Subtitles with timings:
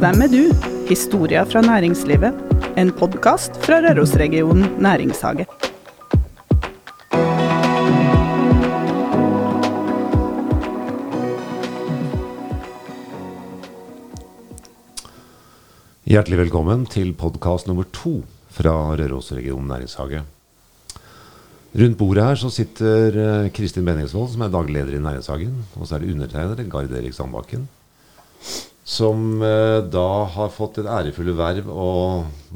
[0.00, 0.44] Hvem er du?
[0.88, 2.36] Historia fra næringslivet.
[2.80, 5.44] En podkast fra Rørosregionen næringshage.
[16.08, 20.22] Hjertelig velkommen til podkast nummer to fra Rørosregionen næringshage.
[21.76, 25.60] Rundt bordet her så sitter eh, Kristin Benningsvold, som er daglig leder i Næringshagen.
[25.76, 27.68] Og så er det undertegnede, Gard Erik Sandbakken,
[28.90, 31.90] som eh, da har fått et ærefulle verv å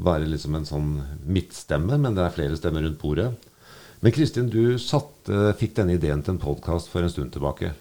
[0.03, 0.89] være liksom en sånn
[1.23, 3.29] midtstemme, men det er flere stemmer rundt bordet.
[4.03, 7.71] Men Kristin, du satte, fikk denne ideen til en podkast for en stund tilbake.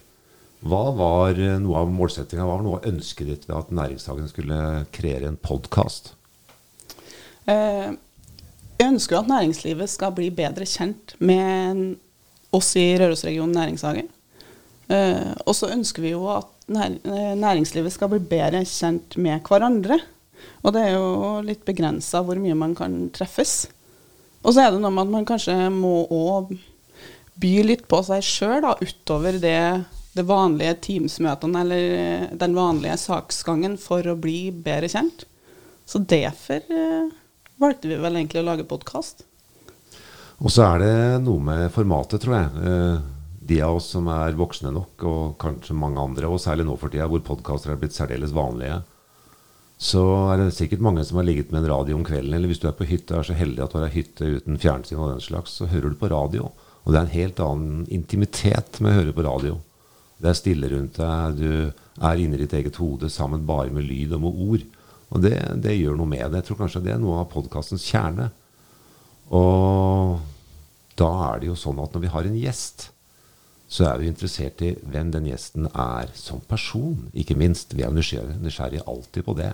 [0.64, 4.30] Hva var eh, noe av målsettinga, hva var noe av ønsket ditt ved at Næringshagen
[4.30, 4.60] skulle
[4.94, 6.14] kreere en podkast?
[7.50, 7.90] Eh,
[8.78, 11.96] jeg ønsker at næringslivet skal bli bedre kjent med
[12.54, 14.06] oss i Rørosregionen næringshage.
[14.92, 19.98] Eh, og så ønsker vi jo at eh, næringslivet skal bli bedre kjent med hverandre.
[20.64, 23.64] Og det er jo litt begrensa hvor mye man kan treffes.
[24.44, 26.52] Og så er det noe med at man kanskje må òg
[27.40, 29.58] by litt på seg sjøl, utover det,
[30.14, 35.24] det vanlige Teams-møtene eller den vanlige saksgangen for å bli bedre kjent.
[35.88, 37.08] Så derfor eh,
[37.60, 39.24] valgte vi vel egentlig å lage podkast.
[40.44, 42.70] Og så er det noe med formatet, tror jeg.
[43.44, 46.92] De av oss som er voksne nok, og kanskje mange andre, og særlig nå for
[46.92, 48.80] tida hvor podkaster er blitt særdeles vanlige,
[49.84, 52.32] så er det sikkert mange som har ligget med en radio om kvelden.
[52.36, 55.00] Eller hvis du er på hytte, er så heldig at du har hytte uten fjernsyn
[55.00, 56.48] og den slags, så hører du på radio.
[56.84, 59.58] Og det er en helt annen intimitet med å høre på radio.
[60.22, 64.14] Det er stille rundt deg, du er inni ditt eget hode sammen bare med lyd
[64.16, 64.64] og med ord.
[65.14, 66.40] Og det, det gjør noe med det.
[66.40, 68.30] Jeg tror kanskje det er noe av podkastens kjerne.
[69.34, 70.22] Og
[70.98, 72.88] da er det jo sånn at når vi har en gjest,
[73.68, 77.72] så er vi interessert i hvem den gjesten er som person, ikke minst.
[77.74, 79.52] Vi er nysgjerrige, alltid på det.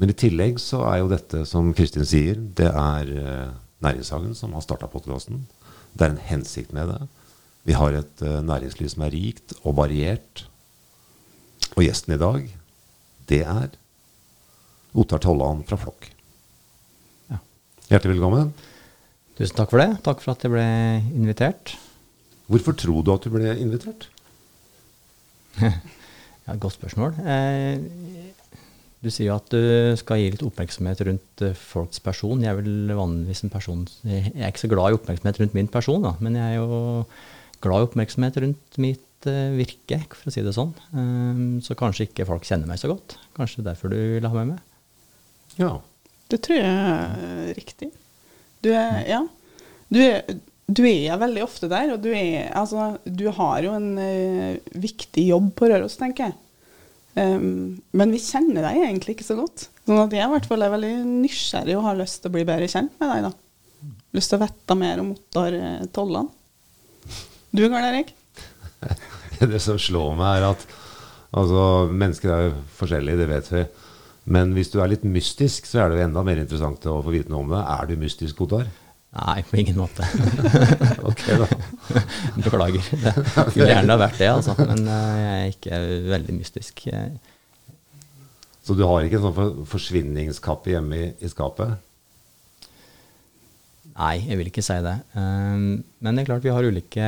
[0.00, 3.50] Men i tillegg så er jo dette, som Kristin sier, det er eh,
[3.80, 5.46] Næringshagen som har starta podkasten.
[5.96, 7.00] Det er en hensikt med det.
[7.68, 10.46] Vi har et eh, næringsliv som er rikt og variert.
[11.76, 12.48] Og gjesten i dag,
[13.30, 13.76] det er
[14.96, 16.08] Ottar Tollan fra Flokk.
[17.30, 17.38] Ja.
[17.92, 18.50] Hjertelig velkommen.
[19.38, 19.92] Tusen takk for det.
[20.04, 20.66] Takk for at jeg ble
[21.14, 21.76] invitert.
[22.50, 24.08] Hvorfor tror du at du ble invitert?
[26.48, 27.14] Ja, godt spørsmål.
[27.30, 28.30] Eh,
[29.04, 32.40] du sier jo at du skal gi litt oppmerksomhet rundt eh, folks person.
[32.42, 35.70] Jeg er vel vanligvis en person Jeg er ikke så glad i oppmerksomhet rundt min
[35.70, 36.80] person, da, men jeg er jo
[37.62, 40.72] glad i oppmerksomhet rundt mitt eh, virke, for å si det sånn.
[40.90, 43.14] Eh, så kanskje ikke folk kjenner meg så godt.
[43.36, 44.66] Kanskje derfor du vil ha meg med.
[45.60, 45.76] Ja.
[46.30, 47.92] Det tror jeg er riktig.
[48.64, 49.22] Du er Ja.
[49.90, 50.22] Du er,
[50.70, 55.26] du er veldig ofte der, og du er Altså, du har jo en uh, viktig
[55.30, 56.38] jobb på Røros, tenker jeg.
[57.18, 59.66] Um, men vi kjenner deg egentlig ikke så godt.
[59.88, 62.46] Sånn at jeg i hvert fall er veldig nysgjerrig og har lyst til å bli
[62.46, 63.26] bedre kjent med deg.
[63.26, 63.90] da.
[64.16, 66.28] Lyst til å vite mer om Ottar eh, Tollan.
[67.50, 68.14] Du, Karl Erik?
[69.40, 70.64] Det som slår meg, er at
[71.32, 73.64] altså, mennesker er jo forskjellige, det vet vi.
[74.30, 77.14] Men hvis du er litt mystisk, så er det jo enda mer interessant å få
[77.14, 77.62] vite noe om det.
[77.64, 78.68] Er du mystisk, Ottar?
[79.10, 80.06] Nei, på ingen måte.
[81.10, 81.48] Ok, da.
[82.44, 82.84] Beklager.
[83.04, 84.54] Det skulle gjerne ha vært det, altså.
[84.60, 85.80] Men eh, jeg er ikke
[86.12, 86.84] veldig mystisk.
[88.62, 91.78] Så du har ikke en sånn for, forsvinningskappe hjemme i, i skapet?
[94.00, 94.96] Nei, jeg vil ikke si det.
[95.12, 97.06] Um, men det er klart vi har ulike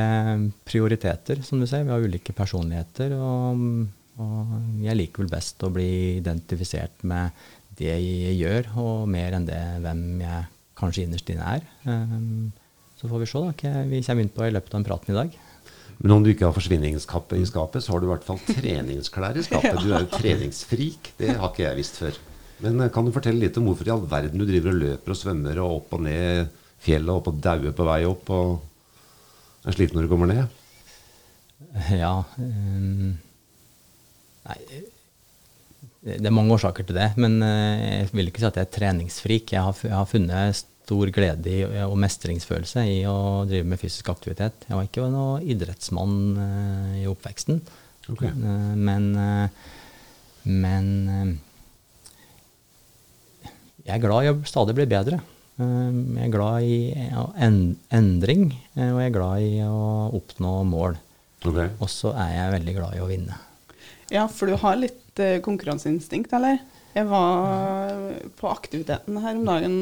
[0.67, 1.85] prioriteter, som du sier.
[1.87, 3.15] Vi har ulike personligheter.
[3.17, 3.63] Og,
[4.21, 7.31] og jeg liker vel best å bli identifisert med
[7.79, 10.43] det jeg gjør, og mer enn det hvem jeg
[10.83, 11.65] kanskje innerst inne er.
[11.87, 12.51] Um,
[12.99, 15.15] så får vi se da, hva vi kommer inn på i løpet av en praten
[15.15, 15.39] i dag.
[16.03, 19.37] Men om du ikke har forsvinningskappe i skapet, så har du i hvert fall treningsklær
[19.39, 19.81] i skapet.
[19.83, 21.13] Du er jo treningsfrik.
[21.19, 22.17] Det har ikke jeg visst før.
[22.63, 25.13] Men eh, kan du fortelle litt om hvorfor i all verden du driver og løper
[25.13, 26.51] og svømmer og opp og ned
[26.83, 30.59] fjellet og opp og dauer på vei opp og er sliten når du kommer ned?
[31.95, 33.13] Ja um,
[34.43, 34.57] Nei,
[36.03, 37.13] det er mange årsaker til det.
[37.15, 39.53] Men eh, jeg vil ikke si at jeg er treningsfrik.
[39.55, 44.11] Jeg har, jeg har funnet stor glede i, og mestringsfølelse i å drive med fysisk
[44.11, 44.67] aktivitet.
[44.67, 47.61] Jeg var ikke noen idrettsmann uh, i oppveksten.
[48.11, 48.33] okay.
[48.35, 49.63] uh, men uh,
[50.43, 51.29] men eh,
[53.83, 55.21] jeg er glad i å stadig bli bedre.
[55.59, 56.77] Eh, Jeg er glad i
[57.39, 60.99] en, endring, eh, og jeg er glad i å oppnå mål.
[61.43, 61.71] Okay.
[61.79, 63.39] Og så er jeg veldig glad i å vinne.
[64.11, 66.61] Ja, for du har litt eh, konkurranseinstinkt, eller?
[66.93, 67.95] Jeg var
[68.37, 69.77] på aktiviteten her om dagen,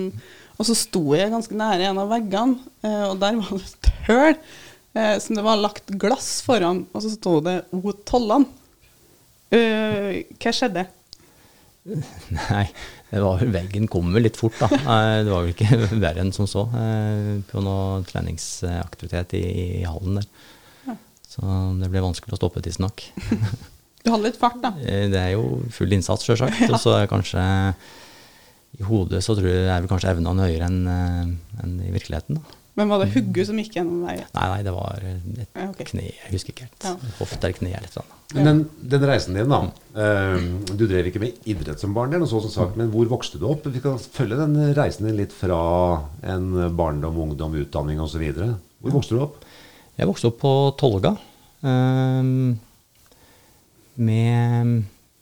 [0.59, 3.91] og så sto jeg ganske nære en av veggene, eh, og der var det et
[4.07, 7.81] høl eh, som det var lagt glass foran, og så sto det O.
[8.07, 8.47] Tollan.
[9.51, 10.85] Eh, hva skjedde?
[12.37, 12.65] Nei,
[13.09, 14.69] det var, veggen kom vel litt fort, da.
[15.25, 16.67] Det var vel ikke verre enn som så.
[17.49, 19.45] På noe treningsaktivitet i,
[19.81, 20.29] i hallen der.
[21.31, 21.41] Så
[21.79, 23.05] det ble vanskelig å stoppe, tidsnok.
[24.01, 24.71] Du hadde litt fart, da.
[24.81, 26.63] Det er jo full innsats, sjølsagt.
[26.73, 27.41] Og så er kanskje
[28.79, 32.39] i hodet så tror jeg er vel kanskje evnene høyere enn en i virkeligheten.
[32.39, 32.57] da.
[32.79, 34.21] Men var det hugget som gikk gjennom deg?
[34.31, 35.87] Nei, nei, det var et okay.
[35.89, 36.85] kne, jeg husker ikke helt.
[36.87, 36.93] Ja.
[37.17, 38.21] Hofte eller kne eller et eller annet.
[38.31, 38.61] Men den,
[38.93, 39.59] den reisen din, da.
[39.91, 43.45] Uh, du drev ikke med idrett som barn, så som sagt, men hvor vokste du
[43.51, 43.67] opp?
[43.67, 45.59] Vi kan følge den reisen din litt fra
[46.31, 46.47] en
[46.77, 48.23] barndom, ungdom, utdanning osv.
[48.31, 49.43] Hvor vokste du opp?
[49.99, 51.17] Jeg vokste opp på Tolga.
[51.67, 52.55] Uh,
[53.99, 54.75] med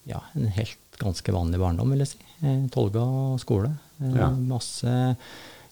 [0.05, 2.28] ja, en helt ganske vanlig barndom, vil jeg si.
[2.44, 3.06] Eh, Tolga
[3.41, 3.71] skole.
[4.01, 4.30] Eh, Ja.
[4.31, 5.15] Masse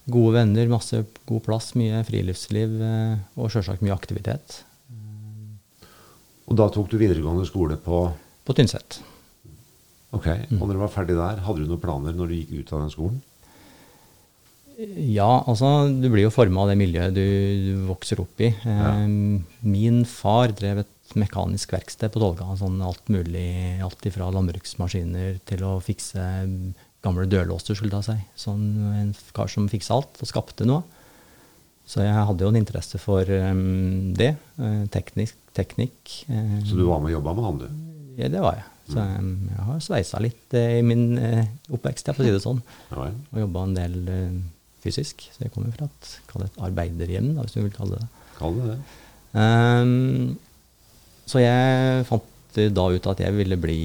[0.09, 4.63] gode venner, masse god plass, mye friluftsliv eh, og sjølsagt mye aktivitet.
[6.47, 8.05] Og da tok du videregående skole på
[8.47, 9.01] På Tynset.
[10.15, 12.69] Ok, og når du var ferdig der, hadde du noen planer når du gikk ut
[12.77, 13.17] av den skolen?
[14.77, 18.51] Ja, altså du blir jo forma av det miljøet du, du vokser opp i.
[18.53, 19.05] Eh,
[19.65, 22.51] Min far drev et mekanisk verksted på Tolga.
[22.59, 26.21] Sånn alt mulig, alt ifra landbruksmaskiner til å fikse
[27.05, 28.17] gamle dørlåser, skulle jeg si.
[28.43, 28.67] Sånn
[28.99, 30.83] en kar som fiksa alt og skapte noe.
[31.87, 34.33] Så jeg hadde jo en interesse for um, det.
[34.59, 36.17] eh, teknisk, teknikk.
[36.27, 37.67] eh, Så du var med og jobba med han, du?
[38.19, 38.65] ja, det var jeg.
[38.91, 42.43] Så eh, jeg har sveisa litt eh, i min eh, oppvekst, jeg får si det
[42.43, 42.59] sånn
[42.91, 43.15] Ja ja.
[43.31, 44.37] og jobba en del eh,
[44.87, 45.27] fysisk.
[45.33, 46.13] Så jeg kommer fra et,
[46.47, 48.07] et arbeiderhjem, da, hvis du vil kalle det.
[48.37, 48.79] Kall det det.
[49.37, 50.37] Um,
[51.27, 52.33] så jeg fant
[52.73, 53.81] da ut at jeg ville bli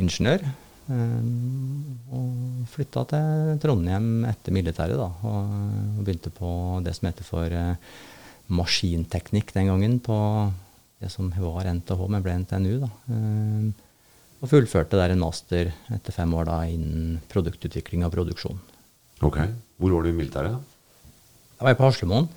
[0.00, 0.46] ingeniør.
[0.88, 5.10] Um, og flytta til Trondheim etter militæret, da.
[5.28, 5.50] Og,
[5.98, 6.50] og begynte på
[6.84, 7.98] det som heter for uh,
[8.48, 9.98] maskinteknikk den gangen.
[10.00, 10.16] På
[10.98, 12.72] det som var NTH, men ble NTNU.
[12.86, 12.90] da.
[13.12, 13.68] Um,
[14.38, 18.60] og fullførte der en master etter fem år da innen produktutvikling og produksjon.
[19.26, 19.40] Ok.
[19.78, 20.58] Hvor var du i militæret?
[21.58, 22.28] Da var på Haslemoen.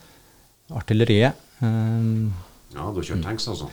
[0.71, 1.37] Artilleriet.
[1.61, 2.31] Um,
[2.71, 3.67] Ja, du har kjørt tanks, altså?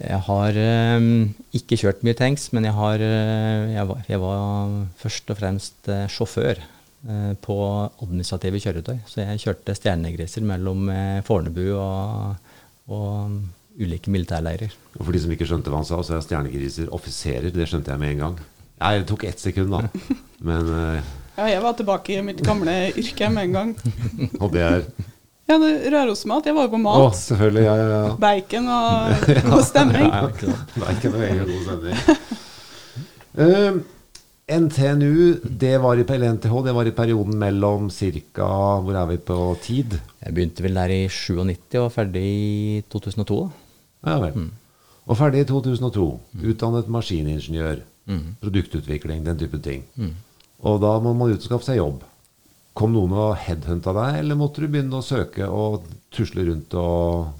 [0.00, 0.58] Jeg har
[0.96, 1.08] um,
[1.56, 5.90] ikke kjørt mye tanks, men jeg, har, eh, jeg, var, jeg var først og fremst
[6.14, 7.56] sjåfør uh, på
[8.04, 9.00] administrative kjøretøy.
[9.10, 10.86] Så jeg kjørte stjernegriser mellom
[11.26, 12.54] Fornebu og,
[12.88, 13.40] og
[13.80, 14.72] ulike militærleirer.
[14.98, 17.50] Og for de som ikke skjønte hva han sa, så er stjernegriser offiserer.
[17.54, 18.40] Det skjønte jeg med en gang.
[18.80, 20.14] Nei, det tok ett sekund, da.
[20.48, 23.70] Men eh, Ja, jeg var tilbake i mitt gamle yrke med en gang.
[24.42, 24.82] Og det er
[25.50, 26.46] Ja, det Rørosmat.
[26.46, 27.62] Jeg var jo på Å, Oh, selvfølgelig.
[27.66, 28.10] Ja, ja, ja.
[28.22, 29.24] Bacon og
[29.54, 30.04] god stemning.
[30.06, 30.28] Ja,
[30.78, 32.28] bacon og egen god stemning.
[33.40, 33.80] Uh,
[34.50, 38.48] NTNU, det var i, eller NTH, det var i perioden mellom ca.
[38.82, 39.98] Hvor er vi på tid?
[40.24, 43.38] Jeg begynte vel der i 97 og var ferdig i 2002.
[43.44, 44.10] da.
[44.10, 44.48] Ja vel.
[45.10, 46.08] Og ferdig i 2002.
[46.50, 47.82] Utdannet maskiningeniør.
[48.42, 49.84] Produktutvikling, den type ting.
[50.66, 52.02] Og da må man ut og skaffe seg jobb.
[52.76, 57.32] Kom noen og headhunta deg, eller måtte du begynne å søke og tusle rundt og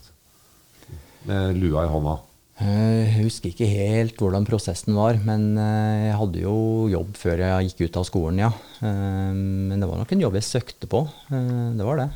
[1.28, 2.16] med lua i hånda?
[2.60, 6.54] Eh, Jeg husker ikke helt hvordan prosessen var, men eh, jeg hadde jo
[6.92, 8.50] jobb før jeg gikk ut av skolen, ja.
[8.80, 9.30] Eh,
[9.70, 11.04] Men det var nok en jobb jeg søkte på.
[11.30, 12.08] Det var det.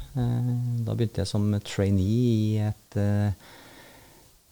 [0.85, 2.99] Da begynte jeg som trainee i et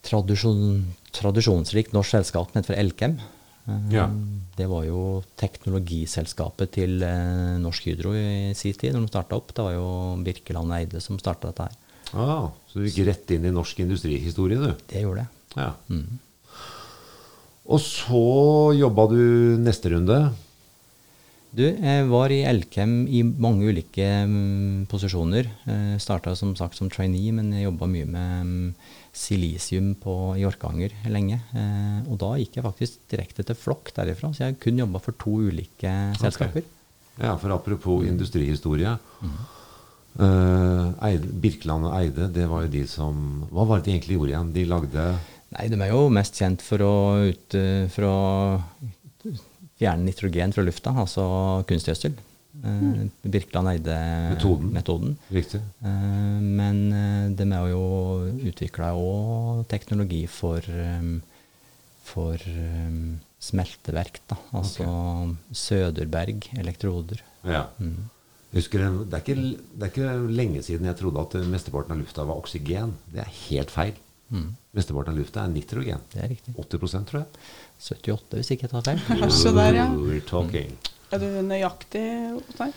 [0.03, 0.83] tradisjon,
[1.15, 3.17] tradisjonsrikt norsk selskap nede for Elkem.
[3.67, 4.09] Eh, Ja.
[4.55, 9.49] Det var jo teknologiselskapet til eh, Norsk Hydro i sin tid, når de starta opp.
[9.55, 9.87] Det var jo
[10.23, 11.79] Birkeland Eide som starta dette her.
[12.13, 14.75] Ah, så du gikk rett inn i norsk industrihistorie, du?
[14.91, 15.29] Det gjorde jeg.
[15.57, 15.71] Ja.
[17.65, 18.21] Og så
[18.77, 19.21] jobba du
[19.63, 20.19] neste runde.
[21.53, 25.49] Du, jeg var i Elkem i mange ulike mm, posisjoner.
[25.69, 28.69] Jeg starta som sagt som trainee, men jeg jobba mye med mm,
[29.13, 31.37] silisium på, i Orkanger lenge.
[31.53, 35.17] Eh, og da gikk jeg faktisk direkte til Flokk derifra, så jeg kun jobba for
[35.21, 36.65] to ulike selskaper.
[37.21, 38.95] Ja, for apropos industrihistorie.
[39.23, 44.17] Eh, Eide, Birkeland og Eide, det var jo de som Hva var det de egentlig
[44.19, 44.51] gjorde igjen?
[44.53, 45.05] De lagde
[45.55, 46.93] Nei, de er jo mest kjent for å,
[47.29, 47.55] ut,
[47.93, 48.17] for å
[49.77, 51.25] fjerne nitrogen fra lufta, altså
[51.69, 52.15] kunstgjødsel.
[52.63, 54.69] Eh, Birkeland Metoden.
[54.69, 55.17] Eide-metoden.
[55.35, 55.59] Riktig.
[55.83, 57.81] Eh, Men eh, de har jo
[58.51, 60.61] utvikla òg teknologi for,
[62.03, 62.37] for
[63.43, 64.21] smelteverk.
[64.31, 64.37] Da.
[64.55, 64.87] Altså
[65.51, 67.21] Søderberg elektroder.
[67.43, 67.65] Ja.
[67.79, 68.09] Mm.
[68.53, 69.35] husker, det, det, er ikke,
[69.75, 72.93] det er ikke lenge siden jeg trodde at mesteparten av lufta var oksygen.
[73.11, 73.99] Det er helt feil.
[74.73, 75.99] Mesteparten av lufta er nitrogen.
[76.13, 76.55] Det er riktig.
[76.57, 77.43] 80% tror jeg.
[77.83, 79.01] 78, hvis ikke jeg tar feil.
[79.99, 80.77] We're talking.
[81.13, 82.03] Er du nøyaktig,
[82.39, 82.73] Ottar?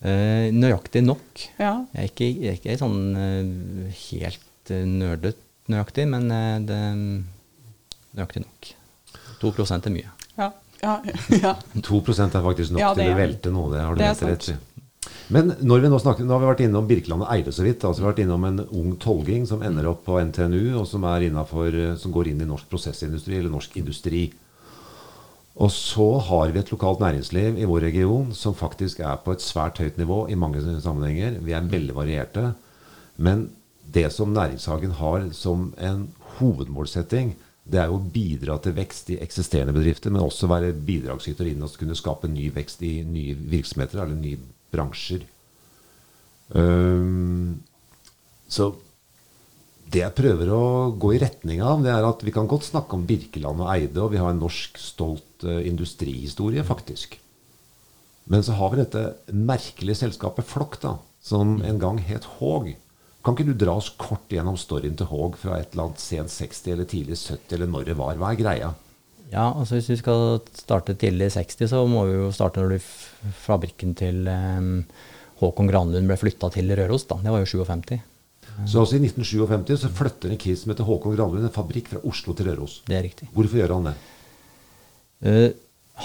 [0.00, 1.42] Eh, nøyaktig nok.
[1.60, 1.72] Ja.
[1.92, 5.36] Jeg er ikke, jeg er ikke sånn eh, helt uh, nerdet
[5.68, 6.30] nøyaktig, men
[6.64, 7.00] det er
[8.16, 8.70] nøyaktig nok.
[9.42, 10.14] 2% er mye.
[10.38, 10.52] ja.
[10.82, 11.00] Ja,
[11.44, 11.54] ja.
[11.82, 13.70] 2 er faktisk nok til å velte noe.
[13.72, 14.56] Det har du det helt rett i.
[15.32, 17.84] Men når vi nå snakker, nå har vi vært innom Birkeland og Eide så vidt.
[17.84, 21.06] altså Vi har vært innom en ung tolving som ender opp på NTNU, og som,
[21.10, 24.28] er innenfor, eh, som går inn i norsk prosessindustri, eller norsk industri.
[25.56, 29.44] Og så har vi et lokalt næringsliv i vår region som faktisk er på et
[29.44, 31.38] svært høyt nivå i mange sammenhenger.
[31.40, 32.50] Vi er veldig varierte.
[33.16, 33.48] Men
[33.94, 39.20] det som Næringshagen har som en hovedmålsetting, det er jo å bidra til vekst i
[39.22, 44.04] eksisterende bedrifter, men også være bidragsyter inn og kunne skape ny vekst i nye virksomheter
[44.04, 44.38] eller nye
[44.74, 45.24] bransjer.
[46.52, 47.62] Um,
[48.46, 48.70] så
[49.92, 50.62] det jeg prøver å
[50.98, 54.00] gå i retning av, det er at vi kan godt snakke om Birkeland og Eide,
[54.02, 57.18] og vi har en norsk stolt eh, industrihistorie, faktisk.
[58.26, 62.72] Men så har vi dette merkelige selskapet Flokk, da, som en gang het Haag.
[63.22, 66.34] Kan ikke du dra oss kort gjennom storyen til Haag fra et eller annet sent
[66.34, 68.18] 60 eller tidlig 70, eller når det var?
[68.18, 68.72] Hva er greia?
[69.32, 72.82] Ja, altså Hvis vi skal starte tidlig i 60, så må vi jo starte når
[73.42, 74.84] fabrikken til um,
[75.40, 77.06] Håkon Granlund ble flytta til Røros.
[77.10, 77.18] da.
[77.22, 77.98] Det var jo 57.
[78.64, 82.02] Så altså i 1957 så flytter en kid som heter Håkon Granlund en fabrikk fra
[82.08, 82.80] Oslo til Røros.
[82.88, 83.28] Det er riktig.
[83.34, 83.96] Hvorfor gjør han det?
[85.26, 85.48] Uh,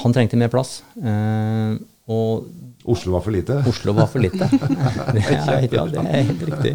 [0.01, 0.81] han trengte mer plass.
[0.99, 1.79] Uh,
[2.11, 2.49] og
[2.91, 3.59] Oslo var for lite?
[3.69, 4.47] Oslo var for lite.
[5.15, 6.73] Det er, ja, det er helt riktig.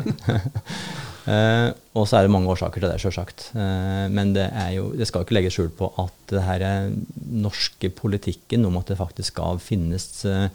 [1.26, 3.48] Uh, og så er det mange årsaker til det, sjølsagt.
[3.56, 6.66] Uh, men det, er jo, det skal jo ikke legges skjul på at det her
[7.46, 10.48] norske politikken om at det faktisk skal finnes eh,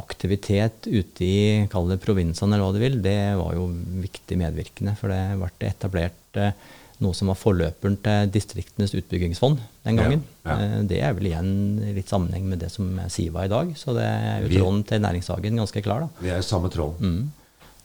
[0.00, 1.38] aktivitet ute i
[1.72, 3.68] kall det provinsene, eller hva du vil, det var jo
[4.02, 4.96] viktig medvirkende.
[5.00, 6.54] For det ble etablert eh,
[7.00, 10.24] noe som var forløperen til Distriktenes utbyggingsfond den gangen.
[10.44, 10.56] ja.
[10.56, 10.80] ja.
[10.84, 11.52] det er vel igjen
[11.96, 13.72] litt sammenheng med det som er Siva i dag.
[13.78, 16.06] Så det er jo tråden til Næringshagen ganske klar.
[16.06, 16.24] da.
[16.24, 17.00] Vi er i samme tråd.
[17.00, 17.30] Mm.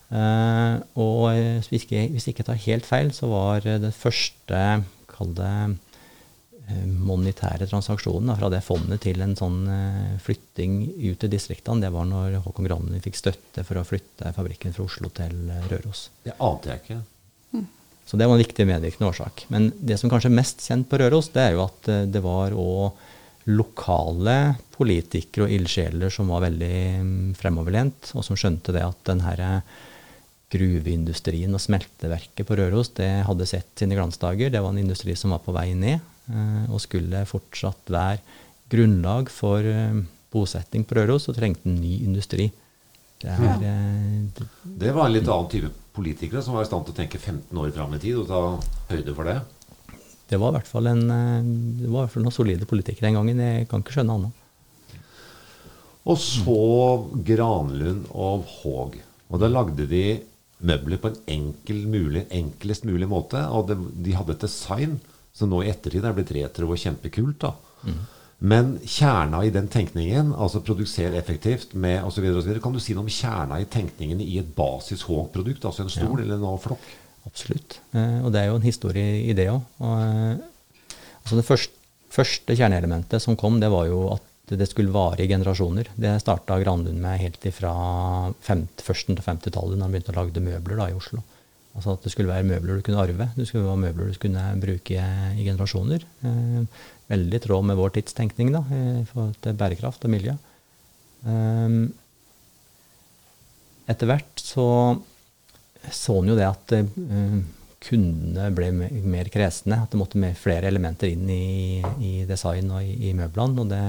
[0.06, 4.60] Uh, og eh, hvis ikke, hvis ikke tar helt feil, så var eh, det første,
[5.10, 5.74] kall det eh,
[7.06, 11.92] monetære transaksjonen da, fra det fondet til en sånn eh, flytting ut til distriktene, det
[11.94, 16.08] var når Håkon Granli fikk støtte for å flytte fabrikken fra Oslo til eh, Røros.
[16.26, 17.02] Det ante jeg ikke.
[18.06, 19.48] Så det var en viktig medvirkende årsak.
[19.50, 22.22] Men det som kanskje er mest kjent på Røros, det er jo at eh, det
[22.26, 23.04] var òg
[23.46, 29.22] lokale politikere og ildsjeler som var veldig mm, fremoverlent, og som skjønte det at den
[29.26, 29.76] her eh,
[30.54, 34.54] gruveindustrien og smelteverket på Røros det hadde sett sine glansdager.
[34.54, 36.04] Det var en industri som var på vei ned,
[36.72, 38.20] og skulle fortsatt være
[38.72, 40.00] grunnlag for eh,
[40.34, 42.48] bosetting på Røros, så trengte en ny industri.
[43.22, 43.58] Det er, ja.
[43.62, 44.48] det-
[44.86, 47.58] Det var en litt annen type politikere som var i stand til å tenke 15
[47.58, 48.42] år fram i tid og ta
[48.90, 49.38] høyde for det.
[50.28, 51.42] Det var i hvert fall en, eh,
[51.84, 53.38] det var i hvert fall noen solide politikere den gangen.
[53.40, 54.42] Jeg kan ikke skjønne annet.
[56.06, 56.58] Og så
[57.26, 59.00] Granlund og Haag.
[59.32, 60.04] Og da lagde de
[60.66, 63.42] møbler på en enkel mulig, enklest mulig måte.
[63.50, 65.00] Og de, de hadde et design
[65.36, 67.44] som nå i ettertid er blitt retro og kjempekult.
[67.44, 67.54] da.
[68.46, 72.28] Men kjerna i den tenkningen, altså produsere effektivt med osv.,
[72.62, 76.22] kan du si noe om kjerna i tenkningen i et basis Haag-produkt, altså en stol
[76.22, 76.84] eller en flokk?
[77.26, 77.80] Absolutt.
[77.96, 79.64] Eh, og det er jo en historie i det òg.
[79.82, 81.80] Altså det første,
[82.14, 85.90] første kjerneelementet som kom, det var jo at det skulle vare i generasjoner.
[85.98, 87.72] Det starta Granlund med helt ifra
[88.46, 91.24] femt, førsten til 50-tallet, da han begynte å lage møbler da, i Oslo.
[91.76, 93.28] Altså at det skulle være møbler du kunne arve.
[93.36, 94.96] Det skulle være møbler du kunne bruke
[95.36, 96.06] i generasjoner.
[96.24, 100.38] Eh, veldig i tråd med vår tidstenkning da, i forhold til bærekraft og miljø.
[101.28, 101.76] Eh,
[103.92, 104.68] etter hvert så
[105.94, 107.36] så en jo det at eh,
[107.86, 109.78] kundene ble me- mer kresne.
[109.84, 113.62] At det måtte flere elementer inn i, i design og i, i møblene.
[113.62, 113.82] Og det,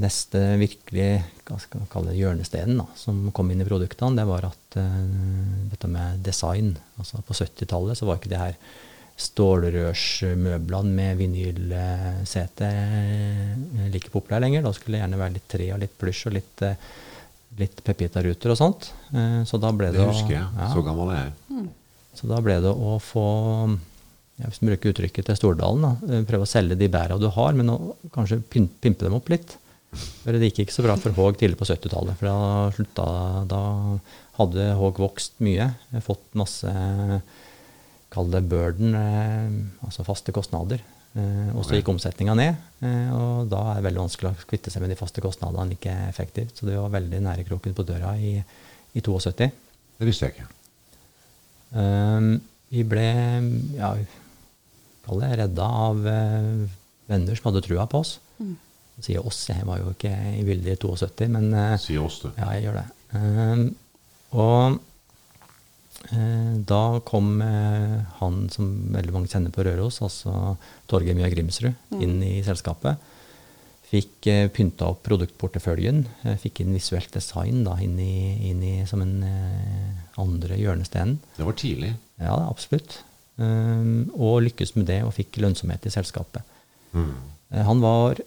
[0.00, 1.08] neste virkelig
[1.48, 4.78] hva skal man kalle det, hjørnestenen da, som kom inn i produktene, det var at
[4.78, 8.56] uh, dette med design altså På 70-tallet så var ikke det her
[9.22, 14.64] stålrørsmøblene med vinylsete eh, like populære lenger.
[14.64, 16.90] Da skulle det gjerne være litt tre og litt plysj og litt eh,
[17.60, 18.88] litt pepita-ruter og sånt.
[19.12, 20.46] Eh, Så da ble det, Det husker jeg.
[20.56, 21.66] Ja, Så gammel er jeg.
[22.18, 23.26] så da ble det å få
[24.40, 27.52] ja, Hvis man bruker uttrykket til Stordalen, da, prøve å selge de bæra du har,
[27.52, 29.58] men å kanskje pimpe dem opp litt.
[29.92, 32.16] Det gikk ikke så bra for Haag tidlig på 70-tallet.
[32.18, 32.36] For da,
[32.76, 33.06] slutta,
[33.50, 33.62] da
[34.38, 35.68] hadde Haag vokst mye.
[36.06, 36.72] Fått masse
[38.12, 39.52] Kall det burden, eh,
[39.86, 40.82] altså faste kostnader.
[41.16, 44.72] Eh, og så gikk omsetninga ned, eh, og da er det veldig vanskelig å kvitte
[44.72, 46.56] seg med de faste kostnadene like effektivt.
[46.56, 48.34] Så det var veldig nære kroken på døra i,
[48.92, 49.48] i 72.
[49.96, 50.48] Det visste jeg ikke.
[51.80, 52.34] Ehm,
[52.72, 53.08] vi ble
[53.78, 53.94] ja,
[55.06, 58.18] kall det redda av venner som hadde trua på oss.
[59.00, 61.48] Sier oss, jeg var jo ikke i bildet i 72, men
[61.80, 62.28] Sier oss, du.
[62.36, 62.84] ja, jeg gjør det.
[63.18, 63.62] Ehm,
[64.36, 64.76] og
[66.12, 70.56] eh, da kom eh, han som veldig mange kjenner på Røros, altså
[70.90, 73.00] Torgeir Mjø Grimsrud, inn i selskapet.
[73.92, 76.04] Fikk eh, pynta opp produktporteføljen.
[76.24, 79.88] eh, Fikk inn visuelt design da, inn i, inn i, som en eh,
[80.22, 81.18] andre hjørnestenen.
[81.36, 81.94] Det var tidlig.
[82.22, 83.00] Ja, absolutt.
[83.40, 86.44] Um, og lykkes med det og fikk lønnsomhet i selskapet.
[86.92, 87.14] Mm.
[87.52, 88.20] Eh, han var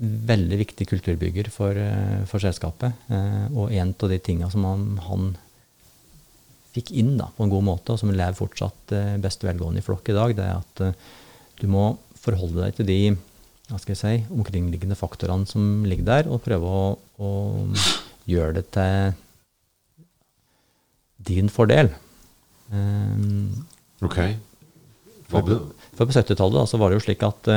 [0.00, 2.92] veldig viktig kulturbygger for, eh, for selskapet.
[3.12, 5.36] Eh, og en av de tinga som han, han
[6.72, 9.84] fikk inn da, på en god måte, og som lever fortsatt eh, best velgående i
[9.84, 10.96] flokk i dag, det er at
[11.60, 13.00] du må forholde deg til de
[13.70, 17.30] hva skal jeg si, omkringliggende faktorene som ligger der, og prøve å, å
[18.28, 19.14] gjøre det til
[21.22, 21.88] din fordel.
[22.72, 23.62] Um,
[24.02, 24.18] Ok.
[25.30, 25.46] For,
[25.94, 27.50] for på 70-tallet var det jo slik at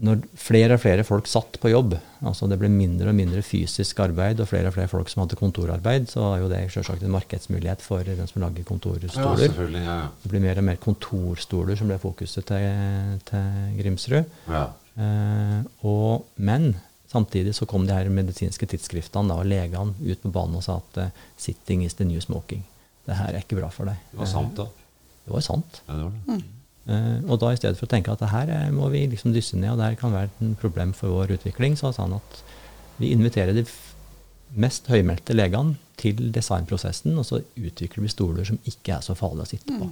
[0.00, 4.00] når flere og flere folk satt på jobb, altså det ble mindre og mindre fysisk
[4.00, 7.12] arbeid, og flere og flere folk som hadde kontorarbeid, så var jo det selvsagt en
[7.14, 9.36] markedsmulighet for den som lager ja, kontorstoler.
[9.46, 9.82] selvfølgelig.
[9.84, 14.24] Ja, det ble mer og mer kontorstoler som ble fokuset til, til Grimsrud.
[14.48, 14.64] ja.
[14.92, 16.74] Eh, og, men
[17.08, 20.76] samtidig så kom de her medisinske tidsskriftene da, og legene ut på banen og sa
[20.82, 22.60] at eh, 'sitting is the new smoking'.
[23.06, 23.96] Det her er ikke bra for deg.
[24.12, 24.62] Det var sant, da.
[24.68, 24.68] Eh,
[25.24, 25.80] Det var sant.
[25.88, 26.34] Ja, det var det.
[26.34, 26.61] Eh,
[27.30, 29.58] og da i stedet for å tenke at det her eh, må vi liksom dysse
[29.58, 32.42] ned, og det her kan være et problem for vår utvikling, så sa han at
[32.98, 33.64] vi inviterer de
[34.60, 39.46] mest høymælte legene til designprosessen, og så utvikler vi stoler som ikke er så farlige
[39.46, 39.88] å sitte på.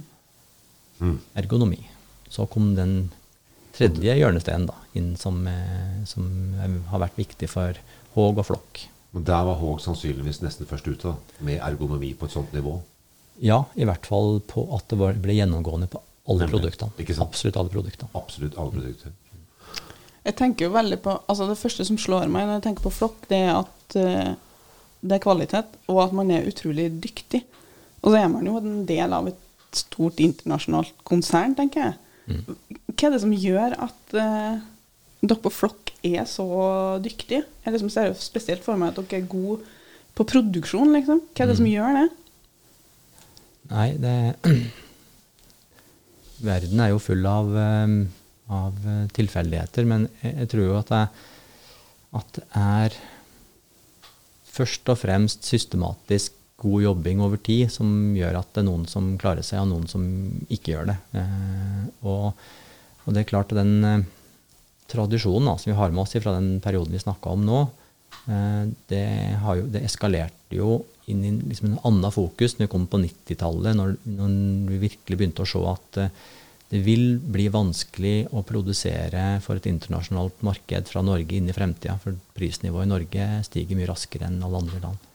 [1.01, 1.17] Mm.
[1.39, 1.79] Ergonomi.
[2.31, 3.09] Så kom den
[3.75, 6.27] tredje hjørnesteinen da, inn som, eh, som
[6.59, 7.79] eh, har vært viktig for
[8.17, 8.85] Haag og Flokk.
[9.15, 12.81] Men der var Haag sannsynligvis nesten først ute, da, med ergonomi på et sånt nivå.
[13.41, 16.93] Ja, i hvert fall på at det ble gjennomgående på alle produktene.
[17.01, 17.31] Ikke sant?
[17.31, 18.11] Absolutt alle produktene.
[18.17, 19.13] Absolutt alle produkter.
[20.21, 22.93] Jeg tenker jo veldig på altså Det første som slår meg når jeg tenker på
[22.93, 24.33] flokk, det er at uh,
[25.01, 27.41] det er kvalitet, og at man er utrolig dyktig.
[28.03, 29.39] Og så er man jo en del av et
[29.73, 31.95] stort internasjonalt konsern, tenker jeg.
[32.31, 34.61] Hva er det som gjør at uh,
[35.21, 36.45] dere på Flokk er så
[37.01, 37.41] dyktige?
[37.65, 39.63] Jeg liksom ser jo spesielt for meg at dere er gode
[40.17, 41.23] på produksjon, liksom.
[41.33, 42.07] Hva er det som gjør det?
[43.71, 44.15] Nei, det
[46.45, 47.95] Verden er jo full av, eh,
[48.51, 51.01] av eh, tilfeldigheter, men jeg, tror jo at det,
[52.19, 52.97] at det er
[54.51, 59.13] først og fremst systematisk god jobbing over tid som gjør at det er noen som
[59.21, 60.03] klarer seg, og noen som
[60.51, 60.97] ikke gjør det.
[61.21, 62.33] Eh, og,
[63.05, 64.07] og det er klart den eh,
[64.91, 67.61] tradisjonen da, som vi har med oss fra den perioden vi snakka om nå,
[68.21, 69.05] det,
[69.41, 70.75] jo, det eskalerte jo
[71.09, 74.35] inn i liksom en annen fokus når vi kom på 90-tallet, når, når
[74.69, 76.21] vi virkelig begynte å se at eh,
[76.71, 81.97] det vil bli vanskelig å produsere for et internasjonalt marked fra Norge inn i fremtida,
[81.99, 85.09] for prisnivået i Norge stiger mye raskere enn alle andre land.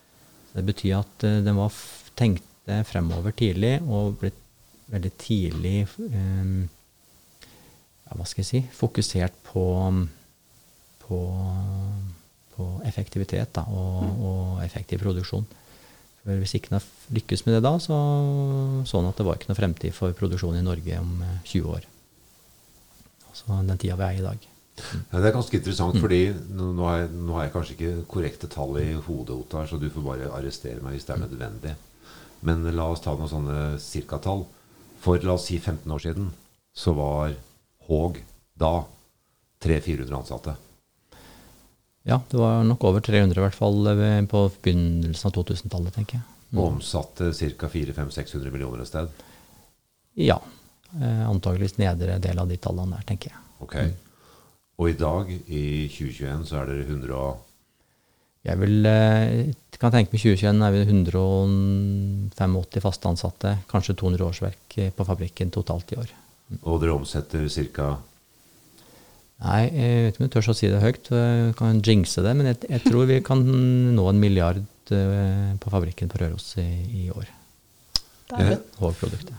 [0.52, 1.72] Det betyr at uh, den var
[2.16, 4.34] tenkte fremover tidlig og ble
[4.92, 6.66] veldig tidlig um,
[8.06, 9.64] ja, hva skal jeg si, fokusert på,
[11.02, 11.20] på,
[12.54, 15.48] på effektivitet da, og, og effektiv produksjon.
[16.26, 17.96] For hvis ikke en har lykkes med det da, så
[18.90, 21.86] sånn at det var ikke noe fremtid for produksjon i Norge om eh, 20 år.
[23.30, 24.48] Altså den tida vi er i i dag.
[24.76, 27.92] Ja, det er ganske interessant, fordi nå, nå, har jeg, nå har jeg kanskje ikke
[28.10, 31.76] korrekte tall i hodet, Ottar, så du får bare arrestere meg hvis det er nødvendig.
[32.46, 34.44] Men la oss ta noen sånne cirkatall.
[35.00, 36.28] For la oss si 15 år siden
[36.76, 37.38] så var
[37.86, 38.20] Haag
[38.58, 38.74] da
[39.62, 40.56] 300-400 ansatte.
[42.06, 46.20] Ja, det var nok over 300 i hvert fall eh, på begynnelsen av 2000-tallet, tenker
[46.20, 46.26] jeg.
[46.54, 47.66] Og omsatte ca.
[47.72, 49.24] 400-500-600 millioner et sted.
[50.22, 50.38] Ja.
[50.94, 53.42] Eh, antageligvis nedre del av de tallene der, tenker jeg.
[53.64, 53.76] Ok.
[54.76, 57.42] Og i dag, i 2021, så er dere 100 og
[58.46, 64.78] Jeg vil, eh, kan tenke meg 2021 er vi 185 fast ansatte, kanskje 200 årsverk
[64.78, 66.12] eh, på fabrikken totalt i år.
[66.62, 67.96] Og dere omsetter ca.
[69.44, 72.32] Nei, jeg vet ikke om jeg tør å si det høyt, jeg kan jinxe det,
[72.38, 73.42] men jeg, jeg tror vi kan
[73.92, 74.62] nå en milliard
[74.96, 76.64] eh, på fabrikken på Røros i,
[77.02, 77.28] i år.
[78.32, 78.56] Jeg,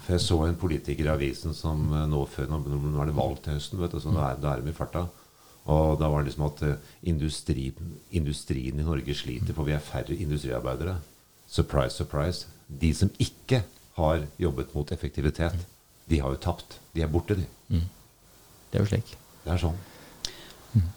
[0.08, 3.42] jeg så en politiker i avisen som eh, nå før Nå nå er det valg
[3.44, 5.08] til høsten, vet du, så da er, da er de i farta.
[5.68, 7.68] Og da var det liksom at eh, industri,
[8.16, 11.00] industrien i Norge sliter, for vi er færre industriarbeidere.
[11.50, 12.48] Surprise, surprise.
[12.70, 13.66] De som ikke
[13.98, 15.58] har jobbet mot effektivitet,
[16.08, 16.78] de har jo tapt.
[16.94, 17.50] De er borte, de.
[18.70, 19.18] Det er jo slik.
[19.48, 19.78] Det er sånn.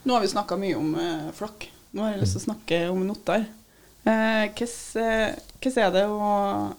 [0.04, 1.68] Nå har vi snakka mye om eh, flokk.
[1.94, 3.46] Nå har jeg lyst til å snakke om noter.
[4.08, 6.28] Eh, Hvordan eh, er det å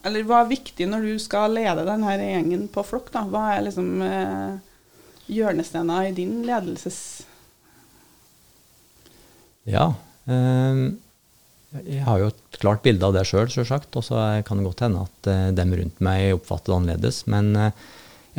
[0.10, 3.12] Eller hva er viktig når du skal lede denne gjengen på flokk?
[3.14, 3.24] da?
[3.30, 4.56] Hva er liksom eh,
[5.32, 7.00] hjørnestener i din ledelses...
[9.70, 9.92] Ja.
[10.26, 10.86] eh,
[11.86, 13.94] jeg har jo et klart bilde av det sjøl, sjølsagt.
[13.96, 17.22] Og så kan det godt hende at eh, dem rundt meg oppfatter det annerledes.
[17.32, 17.86] Men eh,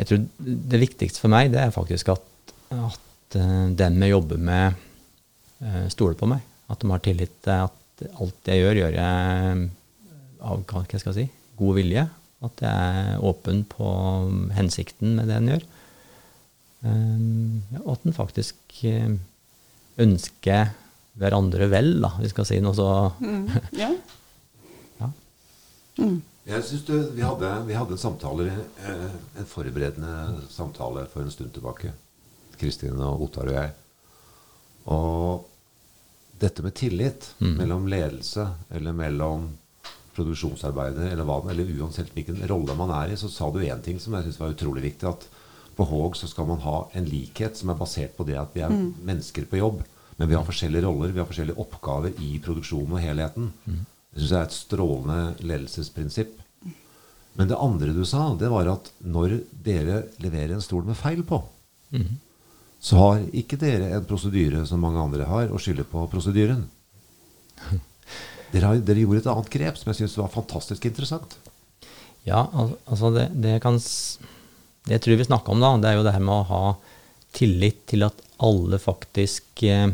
[0.01, 0.27] jeg tror
[0.73, 3.01] det viktigste for meg, det er faktisk at, at
[3.39, 4.81] eh, dem jeg jobber med
[5.63, 6.43] eh, stoler på meg.
[6.71, 9.63] At de har tillit til at alt jeg gjør, gjør jeg
[10.43, 11.25] av hva skal jeg si,
[11.59, 12.07] god vilje.
[12.43, 13.89] At jeg er åpen på
[14.57, 15.67] hensikten med det en gjør.
[16.83, 19.13] Eh, og at en faktisk eh,
[20.03, 20.73] ønsker
[21.19, 22.89] hverandre vel, da, vi skal si noe så
[23.21, 23.49] Mm.
[23.77, 23.91] Ja.
[25.01, 25.09] ja.
[26.01, 26.21] Mm.
[26.43, 28.49] Jeg synes du, vi, hadde, vi hadde en samtale,
[28.83, 31.93] eh, en forberedende samtale for en stund tilbake.
[32.59, 33.71] Kristin og Ottar og jeg.
[34.93, 35.45] Og
[36.43, 37.57] dette med tillit Mm.
[37.57, 39.49] mellom ledelse eller mellom
[40.15, 43.99] produksjonsarbeidere eller hva eller uansett hvilken rolle man er i, så sa du én ting
[43.99, 45.07] som jeg synes var utrolig viktig.
[45.09, 45.27] At
[45.75, 48.61] på Håg så skal man ha en likhet som er basert på det at vi
[48.61, 49.81] er mennesker på jobb.
[50.19, 53.51] Men vi har forskjellige roller, vi har forskjellige oppgaver i produksjonen og helheten.
[53.65, 56.35] Det syns jeg er et strålende ledelsesprinsipp.
[57.35, 61.23] Men det andre du sa, det var at når dere leverer en stol med feil
[61.23, 61.41] på,
[61.93, 62.19] Mhm.
[62.83, 66.65] Så har ikke dere en prosedyre som mange andre har, og skylder på prosedyren.
[68.53, 71.31] Dere, har, dere gjorde et annet grep som jeg syns var fantastisk interessant.
[72.27, 73.79] Ja, al altså det, det, kan,
[74.85, 76.59] det jeg tror vi snakka om da, det er jo det her med å ha
[77.33, 79.87] tillit til at alle faktisk eh,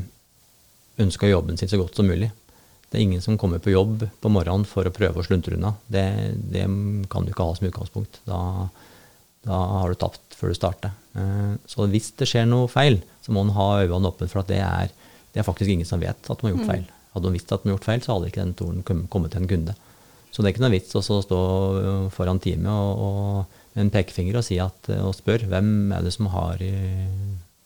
[1.00, 2.34] ønsker jobben sin så godt som mulig.
[2.90, 5.76] Det er ingen som kommer på jobb på morgenen for å prøve å sluntre unna.
[5.88, 6.04] Det,
[6.52, 6.66] det
[7.08, 8.20] kan du ikke ha som utgangspunkt.
[8.28, 8.42] Da,
[9.48, 10.96] da har du tapt før du starter.
[11.18, 14.50] Eh, så hvis det skjer noe feil, så må en ha øynene åpne for at
[14.52, 14.92] det er,
[15.34, 16.88] det er faktisk ingen som vet at de har gjort feil.
[17.14, 19.44] Hadde de visst at de har gjort feil, så hadde ikke den toren kommet til
[19.44, 19.78] en kunde.
[20.30, 21.40] Så det er ikke noe vits å stå
[22.14, 26.14] foran teamet og, og med en pekefinger og, si at, og spørre hvem er det
[26.14, 26.62] som har,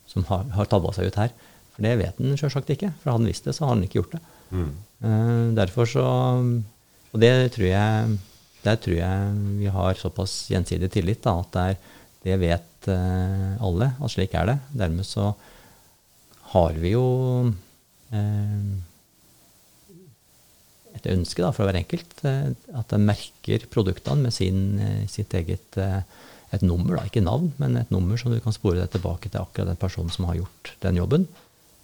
[0.08, 1.34] som har, har tabba seg ut her.
[1.74, 2.94] For det vet han sjølsagt ikke.
[3.02, 4.22] For hadde han visst det, så har han ikke gjort det.
[4.54, 4.72] Mm.
[5.58, 8.18] derfor så Og det tror jeg
[8.64, 13.52] der tror jeg vi har såpass gjensidig tillit da, at det, er, det vet eh,
[13.64, 14.58] alle at slik er det.
[14.84, 15.34] Dermed så
[16.54, 17.06] har vi jo
[18.14, 18.68] eh,
[20.94, 25.34] et ønske da, for være enkelt, eh, at en merker produktene med sin, eh, sitt
[25.38, 26.04] eget eh,
[26.54, 29.42] et nummer, da, ikke navn, men et nummer som du kan spore deg tilbake til
[29.42, 31.26] akkurat den personen som har gjort den jobben.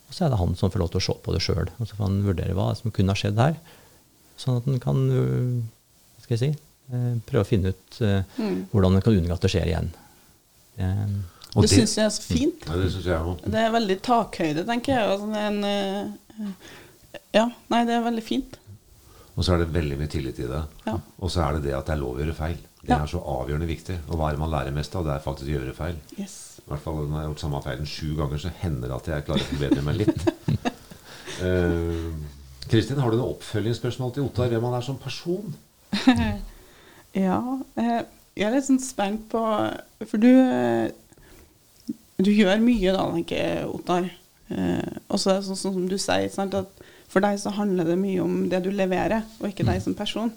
[0.09, 1.89] Og så er det han som får lov til å se på det sjøl, og
[1.89, 3.57] så får han vurdere hva som kunne ha skjedd her.
[4.39, 5.57] Sånn at han kan øh,
[6.15, 8.65] hva skal jeg si, eh, prøve å finne ut eh, Mm.
[8.71, 9.89] hvordan en kan unngå at det skjer igjen.
[10.79, 11.05] Eh,
[11.55, 12.65] Og Det syns jeg er så fint.
[12.67, 13.49] Ja, det synes jeg også.
[13.51, 15.09] Det er veldig takhøyde, tenker jeg.
[15.09, 16.53] Altså, en, eh,
[17.33, 18.57] ja, nei, det er veldig fint.
[19.35, 20.63] Og så er det veldig mye tillit i det.
[20.85, 20.97] Ja.
[21.19, 22.57] Og så er det det at det er lov å gjøre feil.
[22.81, 23.01] Det Ja.
[23.03, 23.97] er så avgjørende viktig.
[24.09, 25.03] Og hva er det man lærer mest av?
[25.05, 25.95] Det er faktisk å gjøre feil.
[26.19, 26.59] Yes.
[26.65, 29.07] I hvert fall når jeg har gjort samme feilen sju ganger, så hender det at
[29.07, 30.21] jeg klarer å forbedre meg litt.
[31.39, 32.25] Kristin,
[32.69, 34.49] Kristin, har du noe oppfølgingsspørsmål til Ottar?
[34.53, 35.55] Hvem han er som person?
[37.17, 37.41] Ja,
[37.79, 38.01] eh,
[38.37, 39.41] jeg er litt sånn spent på
[40.05, 40.91] For du, eh,
[42.19, 44.09] du gjør mye da, tenker jeg, Ottar.
[44.49, 47.89] Eh, og så er det sånn som du sier, sant, at for deg så handler
[47.89, 50.29] det mye om det du leverer, og ikke deg som person.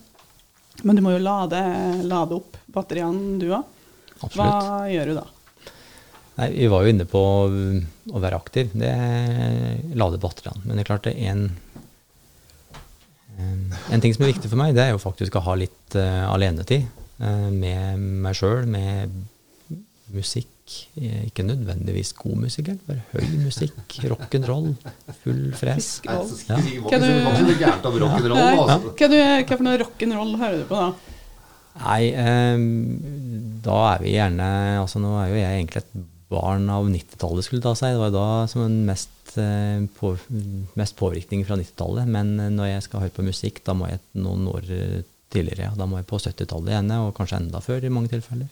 [0.83, 1.61] Men du må jo lade,
[2.09, 3.69] lade opp batteriene du òg.
[4.33, 5.27] Hva gjør du da?
[6.39, 8.71] Nei, vi var jo inne på å være aktiv.
[8.73, 8.93] Det
[9.99, 10.63] lader batteriene.
[10.65, 11.45] Men det er klart det er en,
[13.93, 16.31] en ting som er viktig for meg, det er jo faktisk å ha litt uh,
[16.33, 16.87] alenetid
[17.23, 19.13] uh, med meg sjøl, med
[20.13, 20.49] musikk.
[21.01, 23.97] Eh, Ikke nødvendigvis god musikk, bare høy musikk.
[24.13, 24.73] Rock'n'roll.
[25.23, 25.95] Full fres.
[26.07, 26.21] Ja.
[26.21, 27.09] Hva, du,
[29.57, 30.93] for noe rock'n'roll hører du på da?
[31.83, 32.65] Nei, um,
[33.65, 34.49] da er vi gjerne
[34.83, 35.95] altså Nå er jo jeg egentlig et
[36.33, 37.95] barn av 90-tallet, skulle ta seg.
[37.95, 40.15] Det var jo da som en mest, eh, på,
[40.79, 42.09] mest påvirkning fra 90-tallet.
[42.09, 44.99] Men eh, når jeg skal høre på musikk, da må jeg noen år eh,
[45.33, 45.71] tidligere.
[45.71, 45.77] Ja.
[45.79, 48.51] Da må jeg på 70-tallet gjerne, og kanskje enda før i mange tilfeller.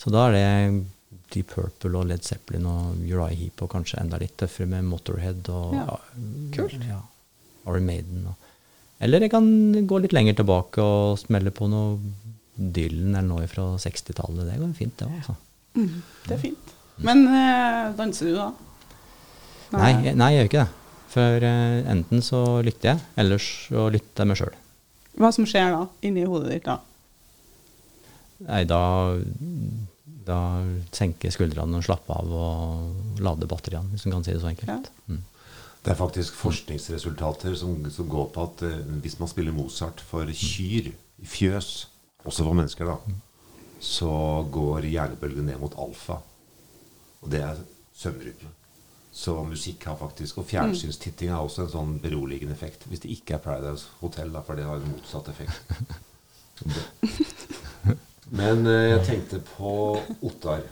[0.00, 0.84] Så da er det
[1.34, 5.48] Deep Purple og Led Zeppelin og Uriah Heap og kanskje enda litt tøffere med Motorhead
[5.54, 5.98] og Ja,
[6.54, 6.76] kult.
[6.86, 7.00] Ja,
[7.66, 8.26] Iron Maiden.
[8.30, 8.52] Og,
[9.02, 9.48] eller jeg kan
[9.88, 11.96] gå litt lenger tilbake og smelle på noe
[12.54, 14.46] Dylan eller noe fra 60-tallet.
[14.46, 15.16] Det går fint, det òg.
[15.18, 15.34] Altså.
[15.74, 16.74] Mm, det er fint.
[17.02, 18.50] Men øh, danser du da?
[19.78, 20.80] Nei, jeg, nei, jeg gjør ikke det.
[21.14, 24.56] For uh, enten så lytter jeg, eller så lytter jeg meg sjøl.
[25.20, 26.80] Hva som skjer da, inni hodet ditt da?
[28.48, 28.80] Nei, da,
[30.26, 30.40] da
[30.94, 34.74] senker skuldrene og slapper av og lader batteriene, hvis man kan si det så enkelt.
[34.74, 34.80] Ja.
[35.12, 35.22] Mm.
[35.84, 40.26] Det er faktisk forskningsresultater som, som går på at uh, hvis man spiller Mozart for
[40.32, 41.70] kyr i fjøs,
[42.24, 43.16] også for mennesker, da,
[43.84, 44.10] så
[44.50, 46.18] går hjernebølgen ned mot alfa.
[47.22, 47.60] Og det er
[47.96, 48.50] søvnrytme.
[49.14, 52.86] Så musikk har faktisk Og fjernsynstitting har også en sånn beroligende effekt.
[52.90, 55.62] Hvis det ikke er Paradise Hotel, da, for det har en motsatt effekt.
[58.38, 59.70] Men eh, jeg tenkte på
[60.26, 60.62] Ottar.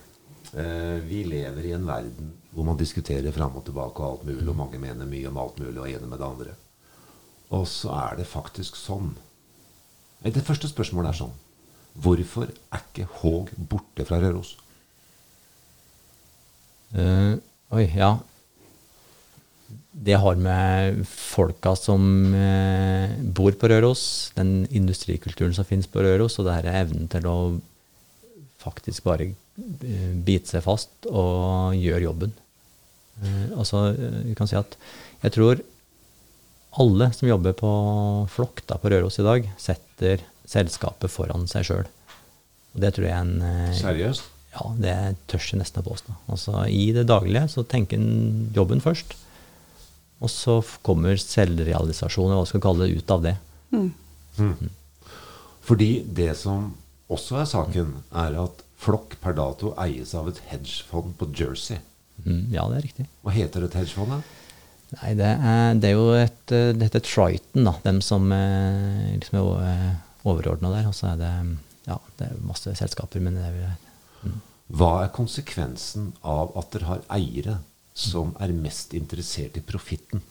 [0.53, 4.49] Eh, vi lever i en verden hvor man diskuterer fram og tilbake og alt mulig,
[4.51, 6.57] og mange mener mye om alt mulig og er enig med det andre.
[7.53, 9.15] Og så er det faktisk sånn
[10.23, 11.33] Det første spørsmålet er sånn
[12.01, 14.55] Hvorfor er ikke Håg borte fra Røros?
[16.93, 17.37] Uh,
[17.73, 18.15] oi, ja.
[19.93, 26.39] Det har med folka som eh, bor på Røros, den industrikulturen som finnes på Røros,
[26.41, 27.37] og det her evnen til å
[28.63, 32.35] faktisk bare eh, bite seg fast og gjøre jobben.
[33.23, 34.77] Eh, altså, eh, vi kan si at
[35.23, 35.63] jeg tror
[36.83, 37.73] alle som jobber på
[38.33, 41.91] Flokta på Røros i dag, setter selskapet foran seg sjøl.
[42.73, 44.31] Og det tror jeg er en eh, Seriøst?
[44.53, 44.95] ja, det
[45.31, 46.17] tør jeg nesten å påstå.
[46.33, 49.15] Altså, I det daglige så tenker en jobben først.
[50.23, 53.37] Og så kommer selvrealisasjon, eller hva skal vi kalle det, ut av det.
[55.67, 56.71] Fordi det som
[57.13, 61.79] også er saken, er at Flokk per dato eies av et hedgefond på Jersey.
[62.25, 63.05] Mm, ja, det er riktig.
[63.23, 64.25] Hva heter dette hedgefondet?
[64.97, 67.77] Nei, det er, det er jo et eh, Det heter Triton, da.
[67.85, 69.85] Dem som eh, liksom er
[70.27, 70.89] overordna der.
[70.91, 71.31] Og så er det
[71.87, 74.35] ja, det er masse selskaper, men det er vel
[74.73, 77.61] Hva er konsekvensen av at dere har eiere
[77.95, 80.23] som er mest interessert i profitten?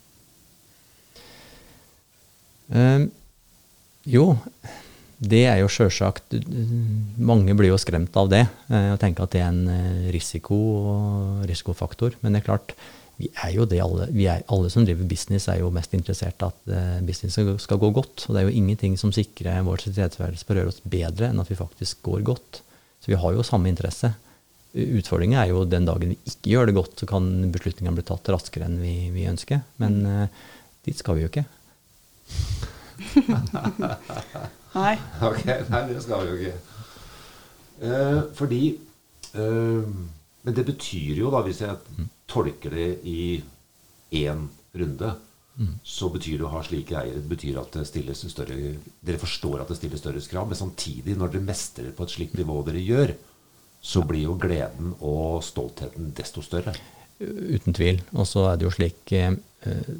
[2.72, 3.04] Eh,
[4.10, 4.32] jo,
[5.22, 6.34] det er jo sjølsagt
[7.22, 10.58] Mange blir jo skremt av det eh, og tenker at det er en eh, risiko
[10.80, 12.16] og risikofaktor.
[12.22, 12.74] Men det er klart,
[13.20, 14.08] vi er jo det alle.
[14.24, 17.92] Er, alle som driver business, er jo mest interessert i at eh, business skal gå
[17.94, 18.26] godt.
[18.26, 21.60] Og det er jo ingenting som sikrer vår tilstedeværelse på Røros bedre enn at vi
[21.60, 22.62] faktisk går godt.
[23.02, 24.10] Så vi har jo samme interesse.
[24.72, 28.30] Utfordringen er jo den dagen vi ikke gjør det godt, så kan beslutningene bli tatt
[28.32, 29.60] raskere enn vi, vi ønsker.
[29.82, 30.44] Men uh,
[30.86, 31.44] dit skal vi jo ikke.
[34.78, 34.94] Nei.
[35.28, 36.56] Ok, Nei, det skal vi jo ikke.
[37.82, 38.62] Uh, fordi
[39.36, 39.84] uh,
[40.42, 43.42] Men det betyr jo, da, hvis jeg tolker det i
[44.22, 45.12] én runde,
[45.84, 48.54] så betyr det å ha slike eiere det betyr at det stilles større
[49.04, 52.38] Dere forstår at det stilles større krav, men samtidig, når dere mestrer på et slikt
[52.40, 53.12] nivå dere gjør,
[53.82, 56.74] så blir jo gleden og stoltheten desto større.
[57.22, 58.00] Uten tvil.
[58.14, 59.34] Og så er det jo slik eh,
[59.66, 59.90] eh,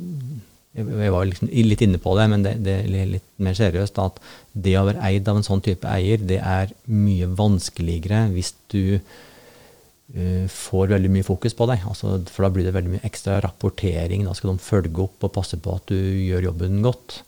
[0.78, 3.98] Jeg var liksom litt inne på det, men det, det er litt mer seriøst.
[4.02, 4.22] At
[4.54, 8.84] det å være eid av en sånn type eier, det er mye vanskeligere hvis du
[8.96, 11.84] eh, får veldig mye fokus på deg.
[11.90, 14.26] Altså, for da blir det veldig mye ekstra rapportering.
[14.28, 17.20] Da skal de følge opp og passe på at du gjør jobben godt.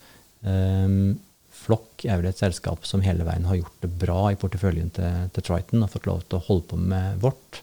[0.44, 1.16] Um,
[1.64, 5.28] Flokk er vel et selskap som hele veien har gjort det bra i porteføljen til,
[5.32, 7.62] til Triton og fått lov til å holde på med vårt.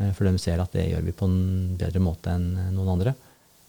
[0.00, 3.16] Eh, For de ser at det gjør vi på en bedre måte enn noen andre.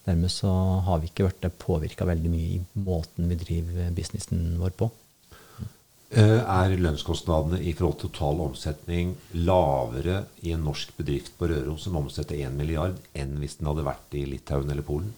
[0.08, 0.52] Dermed så
[0.88, 4.90] har vi ikke vært påvirka veldig mye i måten vi driver businessen vår på.
[6.16, 11.84] Eh, Er lønnskostnadene i forhold til total omsetning lavere i en norsk bedrift på Røros
[11.84, 15.12] som omsetter 1 milliard, enn hvis den hadde vært i Litauen eller Polen?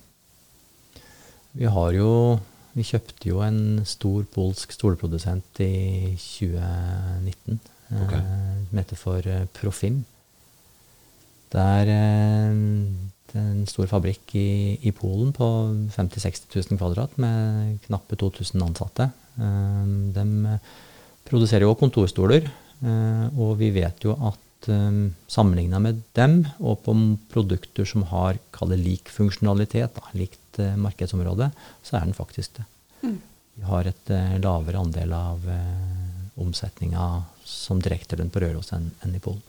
[1.53, 2.39] Vi har jo
[2.77, 7.59] Vi kjøpte jo en stor polsk stolprodusent i 2019.
[7.89, 8.13] Ok.
[8.13, 10.03] eh, Som heter for eh, Profim.
[11.49, 15.47] Det er eh, en stor fabrikk i, i Polen på
[15.95, 19.09] 50 000-60 000 kvadrat med knappe 2000 ansatte.
[19.39, 20.57] De
[21.29, 22.49] produserer jo kontorstoler,
[23.37, 26.95] og vi vet jo at sammenligna med dem, og på
[27.31, 31.51] produkter som har kall det lik funksjonalitet, da, likt uh, markedsområde,
[31.83, 32.65] så er den faktisk det.
[33.55, 37.05] Vi har et uh, lavere andel av uh, omsetninga
[37.47, 39.45] som direktelønn på Røros enn enn i Polen.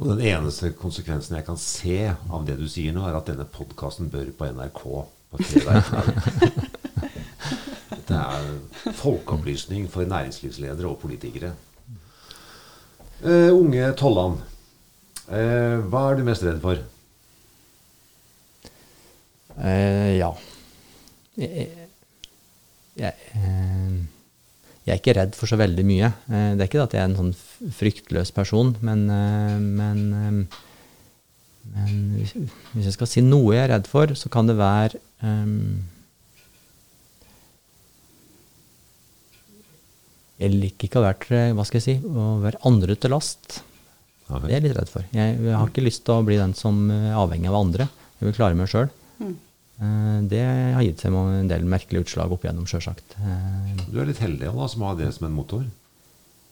[0.00, 3.44] Og Den eneste konsekvensen jeg kan se av det du sier nå, er at denne
[3.44, 4.84] podkasten bør på NRK
[5.30, 6.68] på fredag ettermiddag.
[8.10, 11.52] Det er folkeopplysning for næringslivsledere og politikere.
[13.22, 14.49] Uh, unge Tollan, eh,
[15.30, 16.80] hva er du mest redd for?
[19.60, 20.30] Eh, ja.
[21.38, 21.68] Jeg,
[22.98, 24.00] jeg, eh,
[24.86, 26.10] jeg er ikke redd for så veldig mye.
[26.32, 30.66] Eh, det er ikke at jeg er en sånn fryktløs person, men, eh, men, eh,
[31.76, 35.86] men hvis jeg skal si noe jeg er redd for, så kan det være um,
[40.40, 43.58] Jeg liker ikke å være, hva skal jeg si, å være andre til last.
[44.30, 44.38] Ja.
[44.44, 45.04] Det er jeg litt redd for.
[45.12, 47.88] Jeg, jeg har ikke lyst til å bli den som er avhengig av andre.
[48.20, 48.88] Jeg vil klare meg sjøl.
[50.30, 50.40] Det
[50.76, 53.14] har gitt seg en del merkelige utslag opp igjennom, sjølsagt.
[53.16, 55.62] Eh, Du er litt heldig da, som har det som en motor.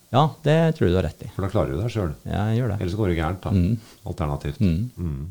[0.09, 1.29] Ja, det tror jeg du har rett i.
[1.35, 2.15] For da klarer du deg sjøl.
[2.25, 2.79] Jeg gjør det.
[2.81, 3.43] Ellers går det gærent.
[3.45, 3.51] da.
[3.53, 3.75] Mm.
[4.09, 4.63] Alternativt.
[4.65, 4.79] Mm.
[4.97, 5.27] Mm.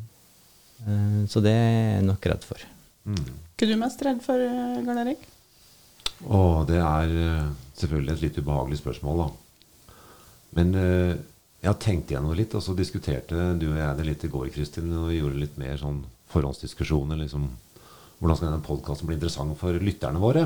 [0.85, 2.61] Eh, Så det er jeg nok redd for.
[3.09, 3.23] Mm.
[3.57, 4.45] Hva er du mest redd for,
[4.85, 5.25] Garn Erik?
[6.29, 7.49] Å, det er eh,
[7.81, 9.95] selvfølgelig et litt ubehagelig spørsmål, da.
[10.61, 11.15] Men eh,
[11.67, 14.29] Jeg har tenkt igjennom det litt, og så diskuterte du og jeg det litt i
[14.31, 14.87] går, Kristin.
[14.95, 15.97] Og vi gjorde litt mer sånn
[16.31, 17.19] forhåndsdiskusjoner.
[17.19, 17.43] Liksom,
[18.21, 20.45] hvordan skal denne podkasten bli interessant for lytterne våre?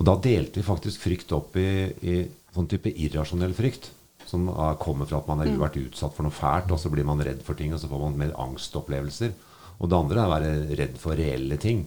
[0.00, 1.68] Og da delte vi faktisk frykt opp i,
[2.00, 2.14] i
[2.56, 3.90] sånn type irrasjonell frykt.
[4.24, 7.04] Som er, kommer fra at man har vært utsatt for noe fælt, og så blir
[7.04, 9.36] man redd for ting, og så får man mer angstopplevelser.
[9.76, 11.84] Og det andre er å være redd for reelle ting.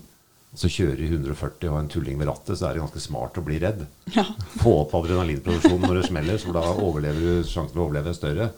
[0.58, 3.44] Så kjører i 140 og en tulling ved rattet, så er det ganske smart å
[3.46, 3.86] bli redd.
[4.12, 4.26] Ja.
[4.60, 8.18] Få opp adrenalinproduksjonen når det smeller, så da overlever du, sjansen for å overleve er
[8.18, 8.50] større.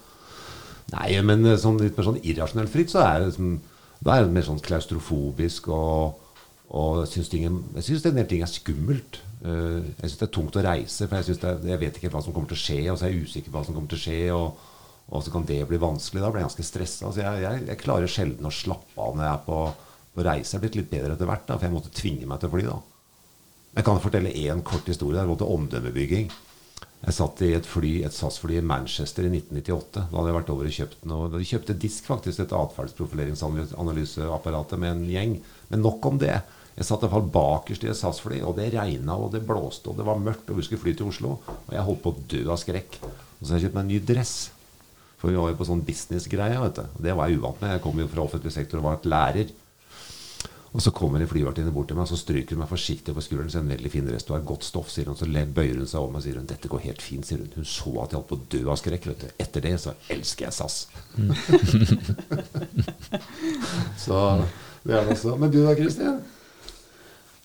[0.94, 3.60] Nei, men sånn, litt mer sånn irrasjonelt fritt, så er det, sånn,
[4.04, 6.18] det er mer sånn klaustrofobisk og,
[6.74, 7.28] og jeg
[7.86, 9.22] syns en del ting er skummelt.
[9.44, 12.22] Uh, jeg syns det er tungt å reise, for jeg, er, jeg vet ikke hva
[12.24, 12.82] som kommer til å skje.
[12.90, 14.70] Og så er jeg usikker på hva som kommer til å skje, og,
[15.14, 16.24] og så kan det bli vanskelig.
[16.24, 17.10] Da blir jeg ganske stressa.
[17.10, 19.60] Altså jeg, jeg, jeg, klarer sjelden å slappe av når jeg er på,
[20.14, 20.52] på reise.
[20.56, 22.64] Jeg blitt litt bedre etter hvert, da, for jeg måtte tvinge meg til å fly.
[22.70, 22.78] da.
[23.74, 25.20] Jeg kan fortelle én kort historie.
[25.20, 26.28] Det var til omdømmebygging.
[27.04, 30.08] Jeg satt i et fly, et SAS-fly i Manchester i 1998.
[30.08, 31.32] Da hadde jeg vært over og kjøpt noe.
[31.34, 35.34] De kjøpte Disk, faktisk, et atferdsprofileringsanalyseapparatet med en gjeng.
[35.74, 36.38] Men nok om det.
[36.78, 39.90] Jeg satt i hvert fall bakerst i et SAS-fly, og det regna og det blåste
[39.92, 41.30] og det var mørkt, og vi skulle fly til Oslo.
[41.68, 42.92] Og jeg holdt på å dø av skrekk.
[43.04, 44.36] Og så har jeg kjøpt meg en ny dress.
[45.20, 46.58] For vi var jo på sånn business-greie.
[46.62, 46.84] vet du.
[47.04, 47.70] Det var jeg uvant med.
[47.76, 49.48] Jeg kom jo fra offentlig sektor og var lærer.
[50.74, 53.22] Og så kommer en flyvertinne bort til meg og så stryker hun meg forsiktig på
[53.22, 53.52] skulderen.
[53.54, 55.18] Så en veldig fin rest, du har godt stoff, sier hun.
[55.20, 57.28] Så bøyer hun seg over meg og sier hun, dette går helt fint.
[57.28, 59.08] sier Hun Hun så at jeg holdt på å dø av skrekk.
[59.12, 59.34] vet du.
[59.46, 60.88] Etter det så elsker jeg SAS.
[61.14, 61.34] Mm.
[64.06, 64.20] så
[64.84, 65.38] det er det også.
[65.38, 66.24] Men du da, Kristin?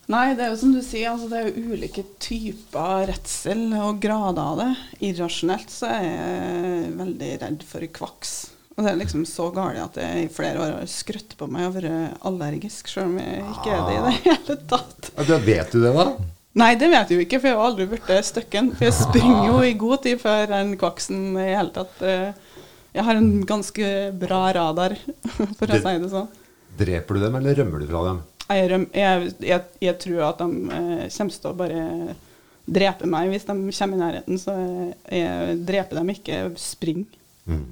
[0.09, 3.99] Nei, det er jo som du sier, altså det er jo ulike typer redsel og
[4.01, 4.71] grader av det.
[5.11, 8.39] Irrasjonelt så er jeg veldig redd for kvaks.
[8.79, 11.67] Og det er liksom så galt at jeg i flere år har skrøtt på meg
[11.67, 15.09] og vært allergisk, selv om jeg ikke er det i det hele tatt.
[15.19, 16.05] Ja, vet du det, da?
[16.59, 18.71] Nei, det vet jeg jo ikke, for jeg har aldri blitt støkken.
[18.79, 22.31] For jeg springer jo i god tid før den kvaksen i hele tatt eh,
[22.95, 23.91] Jeg har en ganske
[24.23, 24.95] bra radar,
[25.59, 26.31] for å si det sånn.
[26.79, 28.23] Dreper du dem, eller rømmer du fra dem?
[28.49, 31.83] Jeg, jeg, jeg, jeg tror at de eh, kommer til å bare
[32.79, 34.39] drepe meg hvis de kommer i nærheten.
[34.39, 34.55] Så
[35.11, 37.11] jeg, dreper dem ikke, springer.
[37.51, 37.67] Mm.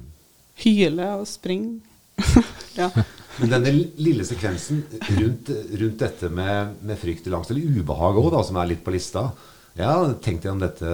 [0.63, 1.69] Hyle og spring.
[2.79, 2.89] ja.
[3.37, 4.81] Men denne lille sekvensen
[5.19, 8.93] rundt, rundt dette med, med frykt til langs, eller ubehag òg, som er litt på
[8.95, 9.27] lista
[9.77, 10.89] Jeg har tenkt gjennom dette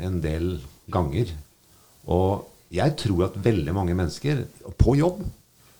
[0.00, 0.54] en del
[0.92, 1.34] ganger.
[2.08, 4.46] Og jeg tror at veldig mange mennesker
[4.80, 5.20] på jobb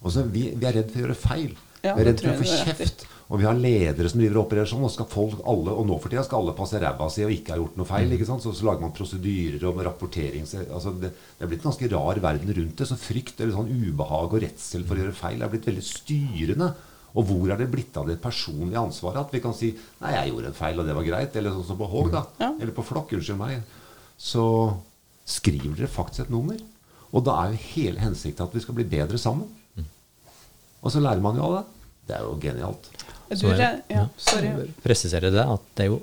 [0.03, 1.51] også, vi, vi er redd for å gjøre feil.
[1.83, 3.05] Ja, vi er redd for å få kjeft.
[3.33, 4.85] Og vi har ledere som driver og opererer sånn.
[4.85, 7.55] Og, skal folk alle, og nå for tida skal alle passe ræva si og ikke
[7.55, 8.13] ha gjort noe feil.
[8.13, 8.45] ikke sant?
[8.45, 10.45] Så, så lager man prosedyrer og rapportering.
[10.45, 12.89] Altså det, det, er blitt en ganske rar verden rundt det.
[12.91, 16.69] Så frykt eller sånn ubehag og redsel for å gjøre feil er blitt veldig styrende.
[17.17, 19.25] Og hvor er det blitt av det personlige ansvaret?
[19.25, 21.69] At vi kan si 'Nei, jeg gjorde en feil, og det var greit.' Eller sånn
[21.71, 22.23] som på Håg, da.
[22.41, 22.51] Ja.
[22.61, 23.17] Eller på Flokk.
[23.17, 23.63] Unnskyld meg.
[24.21, 24.45] Så
[25.25, 26.61] skriver dere faktisk et nummer.
[27.13, 29.49] Og da er jo hele hensikten at vi skal bli bedre sammen.
[29.77, 29.89] Mm.
[30.83, 31.65] Og så lærer man jo av det.
[32.09, 32.93] Det er jo genialt.
[33.39, 34.07] Så jeg, ja,
[34.85, 36.01] presisere det at det er jo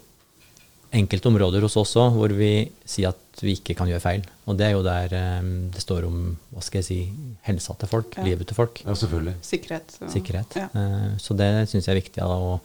[0.95, 2.51] enkelte områder hos oss òg hvor vi
[2.87, 4.25] sier at vi ikke kan gjøre feil.
[4.49, 6.19] Og det er jo der um, det står om
[6.51, 6.99] hva skal jeg si,
[7.45, 8.25] helsa til folk, ja.
[8.25, 8.81] livet til folk.
[8.83, 9.35] Ja, selvfølgelig.
[9.45, 9.95] Sikkerhet.
[9.95, 10.57] Så, Sikkerhet.
[10.59, 10.67] Ja.
[10.73, 12.57] Uh, så det syns jeg er viktig da, å,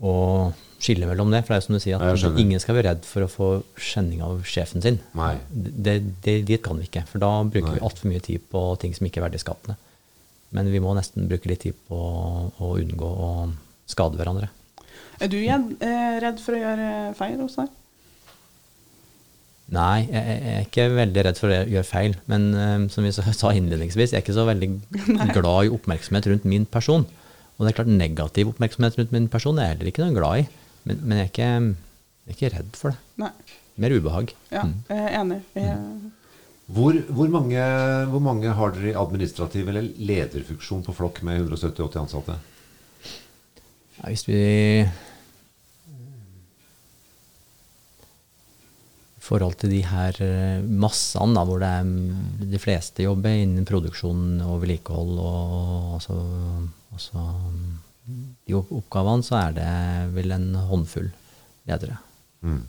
[0.00, 0.14] å,
[0.80, 1.42] skille mellom det.
[1.44, 3.48] For det er jo som du sier, at ingen skal være redd for å få
[3.90, 4.96] kjenning av sjefen sin.
[5.18, 5.34] Nei.
[5.50, 7.04] Det, det, dit kan vi ikke.
[7.10, 7.76] For da bruker Nei.
[7.76, 9.76] vi altfor mye tid på ting som ikke er verdiskapende.
[10.56, 13.32] Men vi må nesten bruke litt tid på å unngå å
[13.90, 14.48] skade hverandre.
[15.20, 17.76] Er du eh, redd for å gjøre feil hos deg?
[19.70, 22.16] Nei, jeg er ikke veldig redd for å gjøre feil.
[22.30, 24.70] Men um, som vi sa innledningsvis, jeg er ikke så veldig
[25.36, 27.06] glad i oppmerksomhet rundt min person.
[27.58, 30.42] Og det er klart, negativ oppmerksomhet rundt min person er jeg heller ikke noe glad
[30.42, 30.46] i.
[30.88, 33.02] Men, men jeg, er ikke, jeg, er ikke, redd for det.
[33.20, 33.58] Nei.
[33.80, 34.32] Mer ubehag.
[34.50, 34.72] Ja, mm.
[34.88, 35.38] jeg er enig.
[35.56, 35.76] Jeg...
[36.70, 37.62] Hvor, hvor, mange,
[38.10, 42.36] hvor, mange, har dere i administrativ eller lederfunksjon på Flokk med 170-80 ansatte?
[44.00, 44.40] Ja, hvis vi
[49.20, 51.90] I forhold til de her eh, massene da, hvor det er,
[52.50, 56.16] de fleste jobber innen produksjon og vedlikehold og altså,
[56.96, 57.26] altså,
[58.48, 59.70] de oppgavene, så er det
[60.16, 61.10] vel en håndfull
[61.68, 62.00] ledere.
[62.40, 62.64] Mm.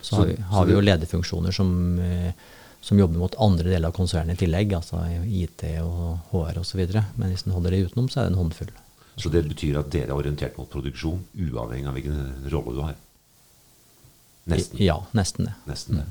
[0.00, 1.70] Så, så, har vi, har vi jo lederfunksjoner som,
[2.00, 2.32] eh,
[2.80, 6.84] som, jobber mot andre deler av konsernet i tillegg, altså IT og HR osv.
[7.20, 8.72] Men hvis en holder det utenom, så er det en håndfull.
[9.18, 12.96] Så det betyr at dere er orientert mot produksjon, uavhengig av hvilken rolle du har?
[14.48, 14.80] Nesten.
[14.80, 15.54] Ja, nesten det.
[15.68, 16.06] Nesten det.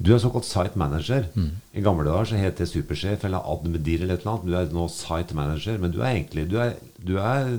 [0.00, 1.26] Du er såkalt site manager.
[1.36, 1.50] Mm.
[1.76, 4.48] I gamle dager så het det supersjef eller admedir eller et eller annet.
[4.48, 7.58] Du er nå site manager, men du er egentlig du er, du er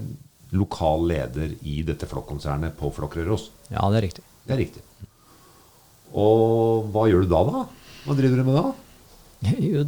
[0.57, 3.49] lokal leder i dette Flokk-konsernet på Flokkrøros.
[3.69, 4.25] Ja, det er riktig.
[4.47, 4.83] Det er riktig.
[6.17, 7.61] Og hva gjør du da, da?
[8.07, 8.65] Hva driver du med da?
[9.71, 9.85] Jo,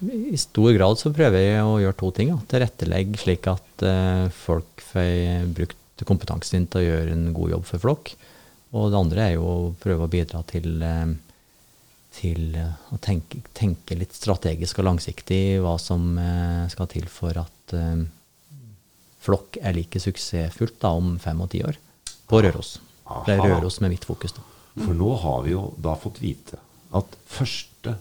[0.00, 2.30] I stor grad så prøver jeg å gjøre to ting.
[2.30, 2.38] Da.
[2.52, 7.64] Tilrettelegge slik at eh, folk får brukt kompetansen sin til å gjøre en god jobb
[7.66, 8.12] for flokk.
[8.78, 11.10] Og det andre er jo å prøve å bidra til, eh,
[12.20, 16.14] til eh, å tenke, tenke litt strategisk og langsiktig hva som
[16.70, 17.74] skal til for at
[19.24, 21.76] flokk er like suksessfullt da, om fem og ti år
[22.30, 22.76] på Røros.
[23.26, 24.36] Det er Røros med mitt fokus.
[24.36, 24.44] da.
[24.78, 26.60] For nå har vi jo da fått vite
[26.96, 27.98] at første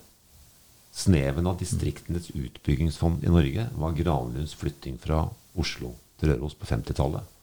[0.98, 5.28] sneven av distriktenes utbyggingsfond i Norge var Granlunds flytting fra
[5.58, 7.34] Oslo til Røros på 50-tallet.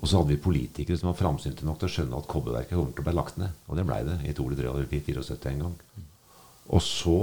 [0.00, 2.94] Og så hadde vi politikere som var framsynte nok til å skjønne at kobberverket kommer
[2.96, 3.52] til å bli lagt ned.
[3.68, 5.76] Og det blei det i 74 en gang.
[6.72, 7.18] Og så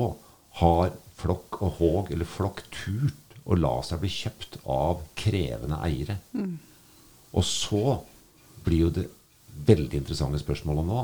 [0.62, 6.20] har Flokk og Håg, eller Flokk, turt å la seg bli kjøpt av krevende eiere.
[7.34, 7.98] Og så
[8.64, 9.10] blir jo det
[9.66, 11.02] veldig interessante spørsmålet nå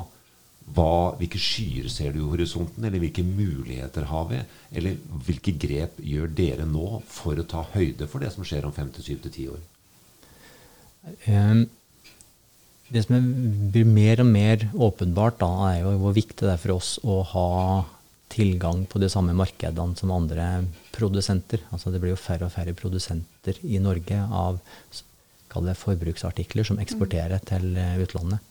[0.74, 4.42] hva, Hvilke skyer ser du i horisonten, eller hvilke muligheter har vi?
[4.74, 4.98] Eller
[5.28, 8.90] hvilke grep gjør dere nå for å ta høyde for det som skjer om fem
[8.96, 9.64] til syv til ti år?
[11.30, 11.68] Ehm,
[12.86, 13.18] Det som
[13.74, 17.24] blir mer og mer åpenbart, da, er jo hvor viktig det er for oss å
[17.26, 17.50] ha
[18.30, 21.64] tilgang på de samme markedene som andre produsenter.
[21.74, 24.60] Altså det blir jo færre og færre produsenter i Norge av
[25.56, 28.44] forbruksartikler som eksporterer til eh, utlandet.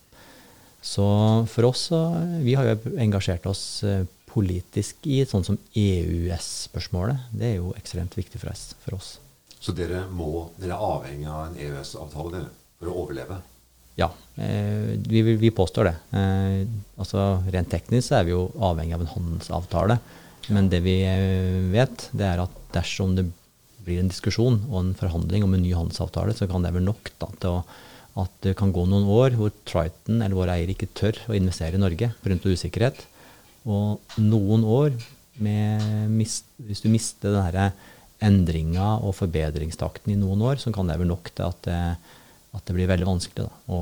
[0.85, 1.05] Så
[1.49, 2.01] for oss så
[2.45, 7.29] Vi har jo engasjert oss eh, politisk i sånn som EØS-spørsmålet.
[7.33, 8.65] Det er jo ekstremt viktig for oss.
[8.85, 9.13] For oss.
[9.65, 12.43] Så dere, må, dere er avhengig av en EØS-avtale
[12.81, 13.39] for å overleve?
[13.97, 15.95] Ja, eh, vi, vi- påstår det.
[16.19, 16.67] Eh,
[16.99, 17.25] altså
[17.55, 19.99] Rent teknisk så er vi jo avhengig av en handelsavtale.
[20.53, 20.99] Men det vi
[21.73, 23.25] vet, det er at dersom det
[23.87, 27.09] blir en diskusjon og en forhandling om en ny handelsavtale, så kan det være nok
[27.23, 27.63] da, til å,
[28.21, 31.79] at det kan gå noen år hvor Triton eller våre eiere ikke tør å investere
[31.79, 32.37] i Norge pga.
[32.45, 33.01] usikkerhet.
[33.65, 34.95] Og noen år
[35.41, 37.73] mist, Hvis du mister den her
[38.23, 41.81] endringa og forbedringstakten i noen år, så kan det være nok til at det,
[42.55, 43.81] at det blir veldig vanskelig da, å,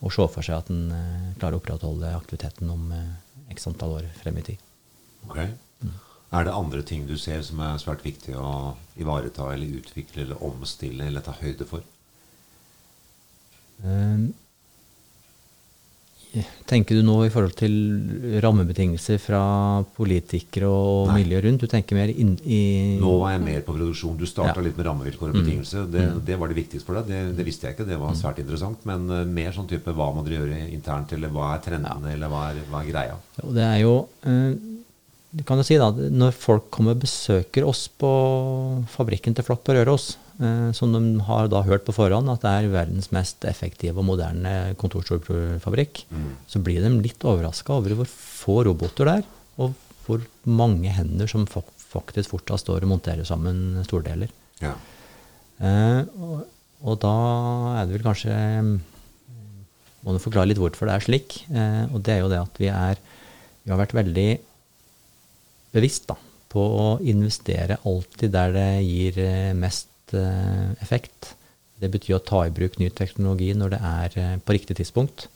[0.00, 3.98] å se for seg at en eh, klarer å opprettholde aktiviteten om eh, x antall
[3.98, 4.62] år frem i tid.
[5.28, 5.38] Ok.
[6.34, 10.40] Er det andre ting du ser som er svært viktig å ivareta eller utvikle eller
[10.42, 11.84] omstille eller ta høyde for?
[13.82, 14.30] Eh,
[16.66, 17.74] Tenker du nå i forhold til
[18.42, 19.40] rammebetingelser fra
[19.94, 21.20] politikere og Nei.
[21.20, 21.62] miljø rundt?
[21.62, 24.16] Du tenker mer inn i Nå var jeg mer på produksjon.
[24.18, 24.64] Du starta Ja.
[24.66, 25.86] litt med rammevilkår og betingelser.
[25.92, 27.06] Det, det var det viktigste for deg.
[27.06, 27.86] Det, det visste jeg ikke.
[27.86, 28.82] Det var svært interessant.
[28.84, 32.32] Men eh, mer sånn type hva må dere gjøre internt, eller hva er trendene, eller
[32.32, 33.14] hva er, hva er greia?
[33.44, 33.94] Og det er jo
[34.26, 34.56] eh,
[35.34, 38.10] du kan jo si da, Når folk kommer og besøker oss på
[38.90, 40.16] fabrikken til Flokk på Røros,
[40.74, 44.74] som de har da hørt på forhånd at det er verdens mest effektive og moderne
[44.80, 46.00] kontorstolfabrikk,
[46.50, 49.28] så blir de litt overraska over hvor få roboter det er,
[49.62, 54.32] og hvor mange hender som faktisk fortsatt står og monterer sammen stordeler.
[54.62, 54.74] Ja.
[55.62, 56.42] Eh, og,
[56.84, 57.14] og da
[57.78, 58.74] er det vel kanskje eh,
[60.04, 61.36] Må du forklare litt hvorfor det er slik.
[61.48, 62.98] Eh, og det er jo det at vi er
[63.64, 64.28] Vi har vært veldig
[65.74, 66.18] bevisst da,
[66.52, 71.34] på å investere alltid der det gir eh, mest eh, effekt.
[71.80, 75.28] Det betyr å ta i bruk ny teknologi når det er eh, på riktig tidspunkt.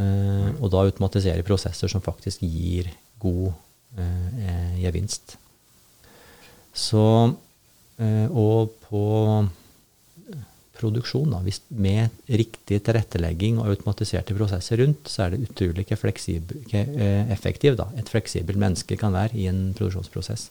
[0.00, 2.88] Eh, og da automatisere prosesser som faktisk gir
[3.22, 3.52] god
[3.98, 5.36] eh, eh, gevinst.
[6.72, 7.34] Så
[8.00, 9.02] eh, Og på
[10.82, 16.00] produksjon, da, hvis med riktig tilrettelegging og automatiserte prosesser rundt, så er det utrolig ikke
[16.00, 20.48] fleksibel, eh, effektiv da, et fleksibelt menneske kan være i en produksjonsprosess.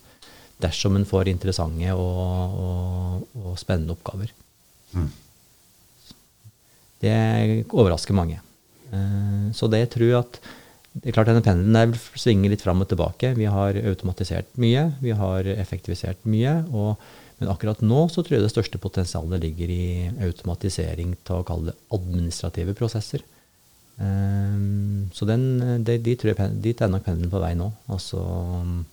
[0.62, 4.32] Dersom en får interessante og, og, og spennende oppgaver.
[7.02, 7.14] Det
[7.74, 8.40] overrasker mange.
[8.94, 10.42] Eh, Så det jeg tror at
[10.92, 13.30] det er klart denne pendelen der svinger litt fram og tilbake.
[13.38, 16.58] Vi har automatisert mye, vi har effektivisert mye.
[16.76, 17.00] Og,
[17.40, 19.86] men akkurat nå så tror jeg det største potensialet ligger i
[20.28, 23.24] automatisering til å kalle det administrative prosesser.
[24.02, 25.46] Um, så den,
[25.88, 27.72] de, de tror jeg, dit er nok pendelen på vei nå.
[27.92, 28.20] Altså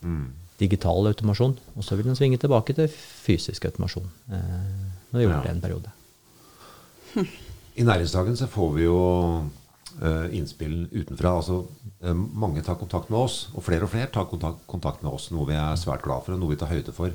[0.05, 0.29] Mm.
[0.59, 1.57] Digital automasjon.
[1.77, 4.09] Og så vil den svinge tilbake til fysisk automasjon.
[4.31, 4.37] Eh,
[5.13, 5.43] når vi gjorde Ja.
[5.43, 5.91] det en periode.
[7.79, 8.99] I næringsdagen så får vi jo
[10.03, 11.37] eh, innspill utenfra.
[11.41, 11.65] Altså,
[12.03, 15.31] eh, mange tar kontakt med oss, og flere og flere tar kontakt, kontakt med oss.
[15.31, 17.11] Noe vi er svært glad for, og noe vi tar høyde for.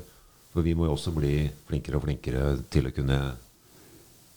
[0.52, 3.36] For vi må jo også bli flinkere og flinkere til å kunne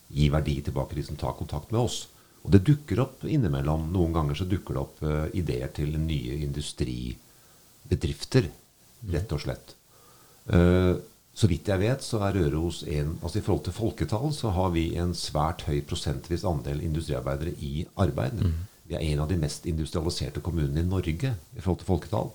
[0.10, 2.08] gi verdi tilbake til de som tar kontakt med oss.
[2.46, 3.90] Og det dukker opp innimellom.
[3.92, 8.44] Noen ganger så dukker det opp eh, ideer til nye industribedrifter,
[9.14, 9.76] rett og slett.
[10.54, 10.96] Eh,
[11.38, 14.72] så vidt jeg vet, så er Røros en Altså i forhold til folketall så har
[14.74, 18.42] vi en svært høy prosentvis andel industriarbeidere i arbeid.
[18.88, 22.32] Vi er en av de mest industrialiserte kommunene i Norge i forhold til folketall.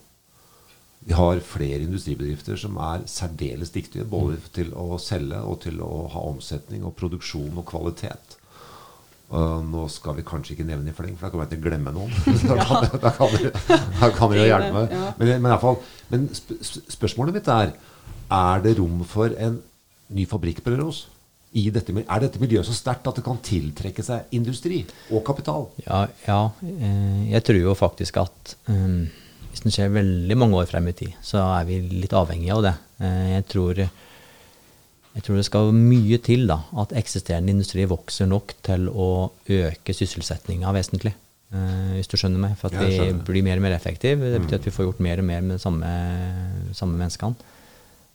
[1.02, 6.06] Vi har flere industribedrifter som er særdeles dyktige både til å selge og til å
[6.12, 8.36] ha omsetning og produksjon og kvalitet.
[9.32, 11.68] Uh, nå skal vi kanskje ikke nevne i fleng, for da kommer jeg til å
[11.70, 12.12] glemme noen.
[12.50, 13.52] da, kan, da, kan dere,
[13.96, 14.92] da kan dere hjelpe meg.
[15.16, 15.78] Men, men, i hvert fall,
[16.12, 16.60] men sp
[16.98, 17.72] spørsmålet mitt er
[18.32, 19.58] er det rom for en
[20.12, 21.06] ny fabrikk på Røros?
[21.52, 24.78] Dette, er dette miljøet så sterkt at det kan tiltrekke seg industri
[25.12, 25.66] og kapital?
[25.84, 29.02] Ja, ja eh, jeg tror jo faktisk at um,
[29.50, 32.64] hvis den skjer veldig mange år frem i tid, så er vi litt avhengige av
[32.64, 32.72] det.
[33.04, 33.82] Eh, jeg tror,
[35.12, 39.08] jeg tror det skal mye til da, at eksisterende industri vokser nok til å
[39.44, 41.12] øke sysselsettinga vesentlig.
[41.52, 42.54] Uh, hvis du skjønner meg.
[42.56, 44.30] For at vi blir mer og mer effektive.
[44.32, 45.90] Det betyr at vi får gjort mer og mer med de samme,
[46.72, 47.52] samme menneskene.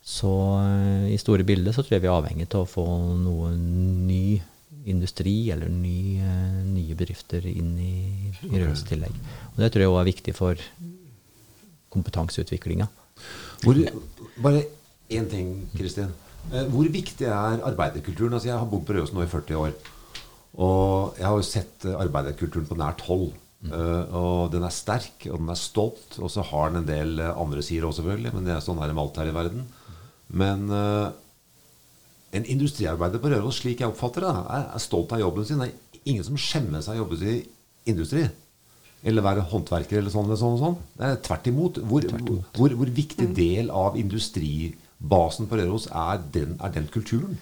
[0.02, 2.86] Så uh, i store bilder så tror jeg vi er avhengig av å få
[3.22, 4.40] noe ny
[4.90, 7.96] industri eller ny, uh, nye bedrifter inn i,
[8.48, 9.14] i Røros tillegg.
[9.54, 10.68] Og det tror jeg òg er viktig for
[11.94, 12.90] kompetanseutviklinga.
[14.42, 14.66] Bare
[15.14, 16.10] én ting, Kristin.
[16.48, 18.34] Eh, hvor viktig er arbeiderkulturen?
[18.36, 19.76] Altså, jeg har bodd på Røros nå i 40 år.
[20.58, 23.30] Og jeg har jo sett eh, arbeiderkulturen på nært hold.
[23.58, 23.72] Mm.
[23.74, 26.18] Uh, og den er sterk, og den er stolt.
[26.22, 28.34] Og så har den en del andre sider òg, selvfølgelig.
[28.36, 29.64] Men det er sånn er det med alt her i verden.
[30.30, 31.08] Men uh,
[32.38, 35.64] en industriarbeider på Røros, slik jeg oppfatter det, er, er stolt av jobben sin.
[35.64, 37.40] Det er ingen som skjemmer av å jobbe i
[37.90, 38.28] industri
[39.06, 40.26] eller være håndverker eller sånn.
[40.26, 40.78] eller sånn, og sånn.
[40.98, 41.80] Det er tvert imot.
[41.90, 42.48] Hvor, tvert imot.
[42.58, 43.98] hvor, hvor viktig del av
[44.98, 47.38] industribasen på Røros er den, er den, kulturen?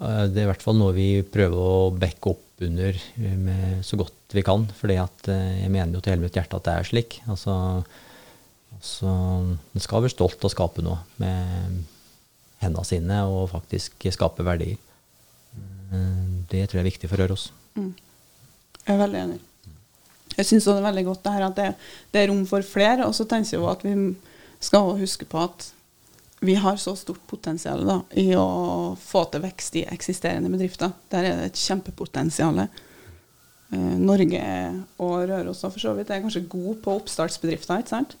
[0.00, 3.96] Eh, det er i hvert fall noe vi prøver å backe opp under med så
[3.96, 4.66] godt vi kan.
[4.78, 7.20] For eh, jeg mener jo til hele mitt hjerte at det er slik.
[7.28, 7.84] Altså,
[8.74, 9.10] altså
[9.74, 11.84] En skal være stolt av å skape noe med
[12.60, 14.78] hendene sine og faktisk skape verdier.
[16.50, 17.52] Det tror jeg er viktig for Røros.
[17.76, 17.92] Mm.
[18.84, 19.36] Jeg er veldig enig.
[20.34, 21.66] Jeg syns det er veldig godt det her at det,
[22.10, 23.06] det, er rom for flere.
[23.06, 23.94] Og så tenker jeg at vi
[24.64, 25.68] skal huske på at
[26.44, 30.92] vi har så stort potensial da, i å få til vekst i eksisterende bedrifter.
[31.12, 32.60] Der er det et kjempepotensial.
[32.64, 34.42] Eh, Norge
[35.02, 38.18] og Røros for så vidt er kanskje gode på oppstartsbedrifter, ikke sant?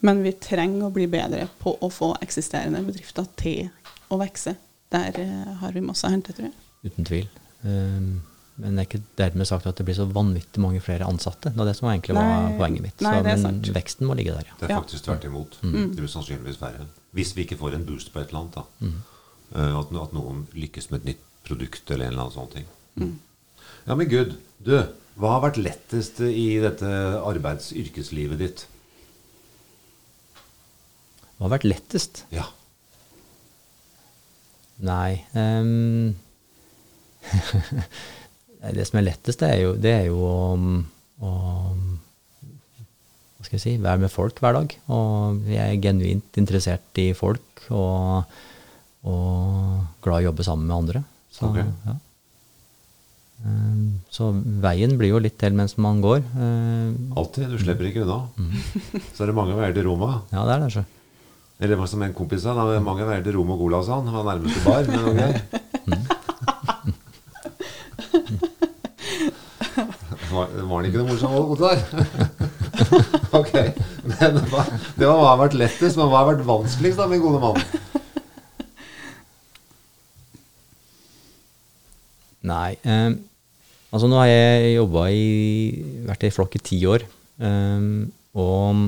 [0.00, 3.68] men vi trenger å bli bedre på å få eksisterende bedrifter til
[4.08, 4.54] å vokse.
[4.90, 6.56] Der eh, har vi masse å hente, tror jeg.
[6.88, 7.28] Uten tvil.
[7.60, 8.29] Um
[8.60, 11.52] men det er ikke dermed sagt at det blir så vanvittig mange flere ansatte.
[11.52, 12.52] Det var det som egentlig var Nei.
[12.58, 13.04] poenget mitt.
[13.06, 13.70] Nei, så, men sant.
[13.76, 14.58] veksten må ligge der, ja.
[14.60, 15.58] Det er faktisk tvert imot.
[15.62, 15.72] Mm.
[15.72, 15.88] mm.
[15.94, 16.86] Det blir sannsynligvis færre.
[17.16, 18.86] Hvis vi ikke får en boost på et eller annet, da.
[18.86, 18.98] Mm.
[19.50, 22.68] Uh, at, at, noen lykkes med et nytt produkt eller en eller annen sånn ting.
[23.00, 23.16] Mm.
[23.88, 24.36] Ja, men gud.
[24.60, 24.74] Du,
[25.20, 28.66] hva har vært lettest i dette arbeids-yrkeslivet ditt?
[31.36, 32.24] Hva har vært lettest?
[32.34, 32.46] Ja.
[34.80, 36.14] Nei um,
[38.60, 40.36] Det som er lettest, det er jo, det er jo å,
[41.24, 41.30] å
[43.40, 44.74] hva skal jeg si, være med folk hver dag.
[44.92, 48.36] Og jeg er genuint interessert i folk og,
[49.08, 51.02] og glad i å jobbe sammen med andre.
[51.32, 51.64] Så, okay.
[51.88, 51.96] ja.
[53.48, 54.28] Ehm, så
[54.60, 56.20] veien blir jo litt til mens man går.
[56.36, 57.48] Ehm, Alltid.
[57.48, 58.26] Du slipper ikke unna.
[58.36, 58.52] Mm.
[59.14, 60.18] Så er det mange veier til Roma.
[60.34, 60.72] Ja, det er det.
[60.76, 60.84] Så.
[61.60, 64.12] Eller som en kompis sa, det er mange veier til Rom og Gola, sa han.
[64.12, 64.88] var nærmeste bar.
[64.92, 65.58] Men ok.
[65.80, 66.02] Mm.
[70.70, 71.80] Var, han ikke noe morsomt, Ottar?
[73.40, 73.54] ok.
[74.06, 77.40] Men det var hva har vært lettest, men hva har vært vanskeligst, da, min gode
[77.42, 77.58] mann?
[82.46, 82.76] Nei.
[82.86, 83.10] Eh,
[83.90, 85.26] altså, nå har jeg jobba i
[86.06, 87.02] vært i flokk i ti år.
[87.42, 87.90] Eh,
[88.38, 88.86] og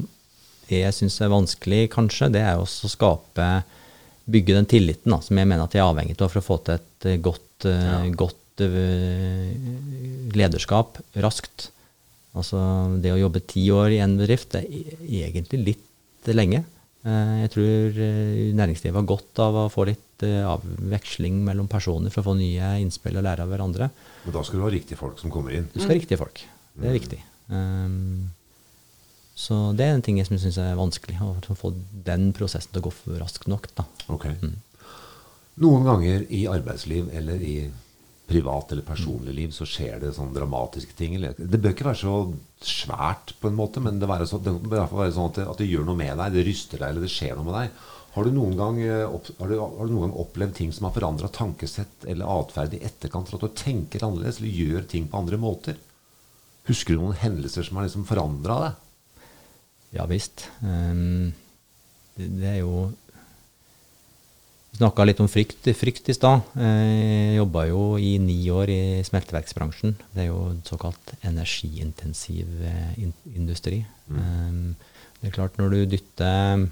[0.68, 3.52] det jeg syns er vanskelig, kanskje, det er også å skape
[4.32, 6.56] Bygge den tilliten da, som jeg mener at jeg er avhengig av for å få
[6.62, 7.96] til et godt, eh, ja.
[8.14, 9.52] godt Eh,
[10.32, 11.70] lederskap raskt.
[12.36, 12.58] Altså
[13.02, 16.62] det å jobbe ti år i en bedrift det er egentlig litt lenge.
[17.04, 22.22] Eh, jeg tror eh, næringslivet har godt av å få litt avveksling mellom personer for
[22.22, 23.88] å få nye innspill og lære av hverandre.
[24.22, 25.66] Men da skal du ha riktige folk som kommer inn?
[25.72, 26.44] Du skal ha riktige folk.
[26.76, 26.98] Det er mm.
[27.00, 27.18] viktig.
[27.50, 28.28] Um,
[29.34, 31.72] så det er en ting jeg syns er vanskelig, å få
[32.06, 33.66] den prosessen til å gå raskt nok.
[33.74, 33.88] Da.
[34.14, 34.38] Okay.
[34.38, 34.54] Mm.
[35.66, 37.56] Noen ganger i arbeidsliv eller i
[38.32, 41.18] privat eller personlig liv, så skjer det sånne dramatiske ting.
[41.20, 42.16] Det bør ikke være så
[42.64, 45.68] svært, på en måte, men det, så, det bør være sånn at det, at det,
[45.68, 46.36] gjør noe med deg.
[46.36, 47.82] Det ryster deg, eller det skjer noe med deg.
[48.12, 48.78] Har du noen gang,
[49.08, 52.76] opp, har du, har du noen gang opplevd ting som har forandra tankesett eller atferd
[52.76, 55.78] i etterkant, for at du tenker annerledes eller gjør ting på andre måter?
[56.68, 59.22] Husker du noen hendelser som har liksom forandra deg?
[59.96, 60.46] Ja visst.
[60.60, 61.32] Um,
[62.16, 62.92] det, det, er jo
[64.72, 66.46] vi snakka litt om frykt, frykt i stad.
[66.56, 69.98] Jeg jobba jo i ni år i smelteverksbransjen.
[70.14, 72.94] Det er jo en såkalt energiintensiv eh,
[73.36, 73.82] industri.
[74.08, 74.72] Mm.
[75.20, 76.64] Det er klart, når du dytter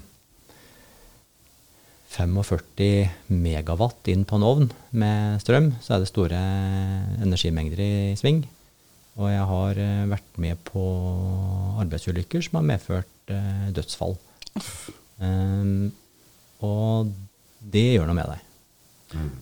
[2.11, 6.41] 45 megawatt inn på en ovn med strøm, så er det store
[7.21, 8.43] energimengder i sving.
[9.21, 10.83] Og jeg har eh, vært med på
[11.83, 14.17] arbeidsulykker som har medført eh, dødsfall.
[15.21, 15.91] Um,
[16.65, 17.11] og
[17.61, 18.47] det gjør noe med deg.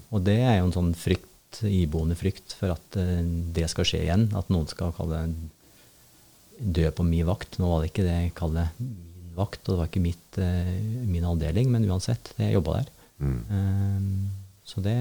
[0.09, 3.21] Og det er jo en sånn frykt, iboende frykt for at uh,
[3.55, 4.27] det skal skje igjen.
[4.37, 7.59] At noen skal kalle det dø på min vakt.
[7.59, 10.75] Nå var det ikke det jeg kaller min vakt, og det var ikke mitt, uh,
[11.09, 12.93] min avdeling, men uansett, jeg jobba der.
[13.19, 13.39] Mm.
[13.49, 14.97] Uh, så det,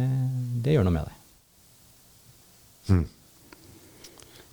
[0.65, 1.17] det gjør noe med deg.
[2.89, 3.07] Mm.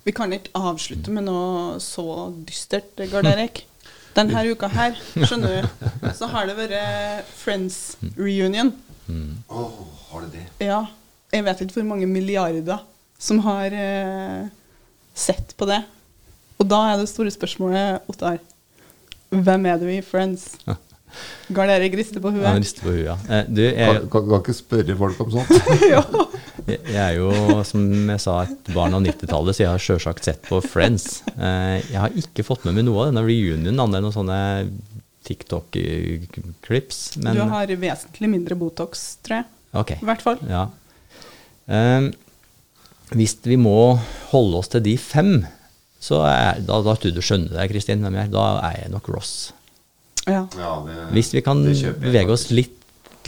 [0.06, 3.64] Vi kan ikke avslutte med noe så dystert, Gard Erik.
[4.16, 8.70] Denne uka her, skjønner du, så har det vært Friends reunion.
[9.06, 9.74] Åh,
[10.10, 10.44] har det det?
[10.66, 10.82] Ja.
[11.34, 12.80] Jeg vet ikke hvor mange milliarder
[13.20, 14.46] som har eh,
[15.16, 15.82] sett på det.
[16.56, 18.38] Og da er det store spørsmålet, Ottar,
[19.34, 20.54] hvem er du i Friends?
[21.52, 22.58] Gard Erik rister på Han huet.
[22.62, 23.04] rister på huet.
[23.10, 23.16] ja.
[23.28, 25.52] Eh, Du, jeg, Kan, kan, kan ikke spørre folk om sånt.
[25.92, 26.02] ja.
[26.66, 27.30] Jeg er jo,
[27.68, 31.20] som jeg sa, et barn av 90-tallet, så jeg har sjølsagt sett på Friends.
[31.36, 34.38] Eh, Jeg har ikke fått med meg noe av denne reunionen, annet enn noen sånne
[35.26, 36.98] TikTok-klips.
[37.22, 39.48] Du har vesentlig mindre Botox, tror jeg.
[39.76, 39.90] Ok.
[40.00, 40.38] I hvert fall.
[40.50, 40.66] Ja.
[41.66, 42.12] Um,
[43.16, 43.96] hvis vi må
[44.32, 45.34] holde oss til de fem,
[46.02, 48.32] så er, da, da tror du skjønner det, Kristin, hvem jeg er.
[48.34, 49.34] Da er jeg nok Ross.
[50.26, 50.44] Ja.
[50.58, 51.62] Ja, det, Hvis vi kan
[52.02, 52.74] bevege oss litt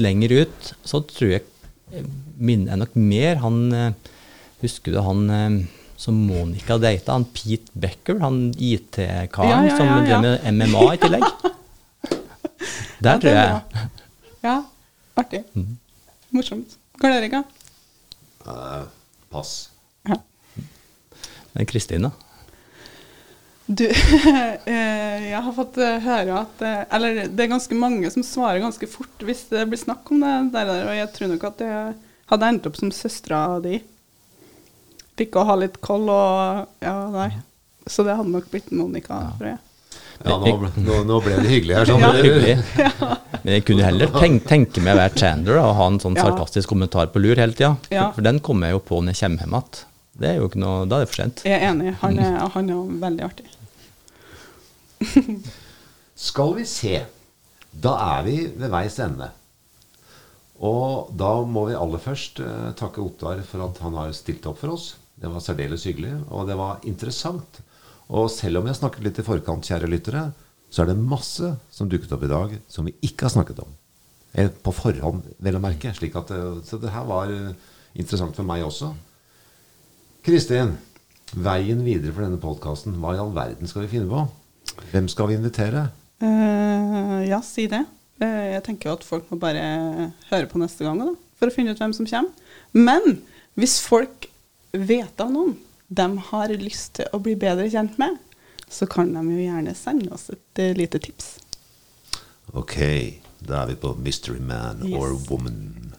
[0.03, 1.45] lenger ut, så tror jeg
[1.95, 2.07] eh,
[2.39, 4.14] minner jeg nok mer han eh,
[4.62, 5.59] Husker du han eh,
[5.99, 10.55] som Monica data, han Pete Becker, han IT-karen Ja, ja, som ja, som drev med
[10.55, 11.26] MMA i tillegg?
[13.03, 13.89] Der Ja, tror er jeg.
[14.43, 14.55] Ja,
[15.18, 15.43] artig.
[15.55, 15.76] Mm.
[16.34, 16.78] Morsomt.
[16.99, 17.43] Gard Erik, da?
[18.47, 18.86] Eh,
[19.30, 19.53] pass.
[20.07, 20.18] Ja.
[21.55, 22.12] Men Kristin, da?
[23.66, 26.62] Du, eh, jeg har fått høre at
[26.95, 30.55] Eller det er ganske mange som svarer ganske fort hvis det blir snakk om det
[30.55, 31.97] der, og jeg tror nok at jeg
[32.31, 33.79] hadde endt opp som søstera di.
[35.18, 37.31] Fikk å ha litt koll og Ja, nei.
[37.89, 39.59] Så det hadde nok blitt Monica, tror jeg.
[40.26, 41.87] Ja, nå, ble- nå, nå ble det hyggelig her.
[41.89, 42.03] Sånn.
[42.03, 42.57] Ja, hyggelig.
[43.45, 46.24] Men jeg kunne heller tenke, tenke meg å være Chander og ha en sånn Ja.
[46.26, 47.76] sarkastisk kommentar på lur hele tida.
[47.95, 48.09] Ja.
[48.16, 49.85] For den kommer jeg jo på når jeg kommer hjem igjen.
[50.18, 51.43] Det er jo ikke noe, Da er det for sent.
[51.47, 51.95] Jeg er enig.
[52.03, 53.47] Han er, han er veldig artig.
[56.18, 56.97] Skal vi se.
[57.70, 59.31] Da er vi ved veis ende.
[60.59, 64.59] Og da må vi aller først eh, takke Ottar for at han har stilt opp
[64.62, 64.96] for oss.
[65.18, 67.61] Det var særdeles hyggelig, og det var interessant.
[68.09, 70.28] Og selv om jeg snakket litt i forkant, kjære lyttere,
[70.70, 73.70] så er det masse som dukket opp i dag som vi ikke har snakket om.
[74.34, 75.92] Eller På forhånd, vel å merke.
[75.96, 77.54] Slik at, eh, så det her var eh,
[77.94, 78.92] interessant for meg også.
[80.26, 80.74] Kristin,
[81.34, 84.26] veien videre for denne podkasten, hva i all verden skal vi finne på?
[84.90, 85.88] Hvem skal vi invitere?
[86.22, 87.84] Uh, ja, si det.
[88.21, 91.55] Eh, jeg tenker jo at folk må bare høre på neste gang da, for å
[91.55, 92.33] finne ut hvem som kommer.
[92.75, 93.21] Men
[93.59, 94.27] hvis folk
[94.73, 95.57] vet av noen
[95.89, 98.19] de har lyst til å bli bedre kjent med,
[98.69, 101.37] så kan de jo gjerne sende oss et eh, lite tips.
[102.53, 102.77] Ok,
[103.41, 104.99] da er vi på Mystery Man Yes.
[104.99, 105.95] or Woman.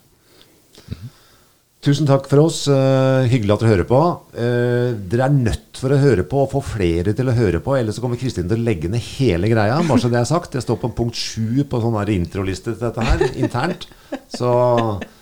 [1.80, 2.66] Tusen takk for oss.
[2.68, 4.00] Uh, hyggelig at dere hører på.
[4.36, 7.78] Uh, dere er nødt for å høre på og få flere til å høre på,
[7.78, 9.78] ellers så kommer Kristin til å legge ned hele greia.
[9.88, 10.58] Bare så det er sagt.
[10.58, 13.88] Jeg står på punkt sju på sånn introliste til dette her, internt.
[14.36, 14.52] Så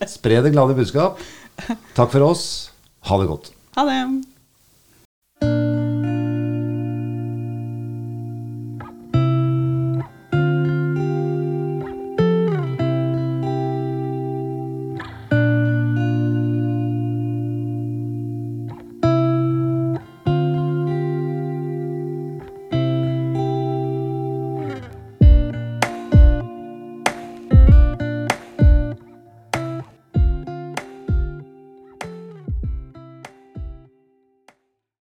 [0.10, 1.22] spre det glade budskap.
[1.98, 2.48] Takk for oss.
[3.06, 3.54] Ha det godt.
[3.78, 4.02] Ha det!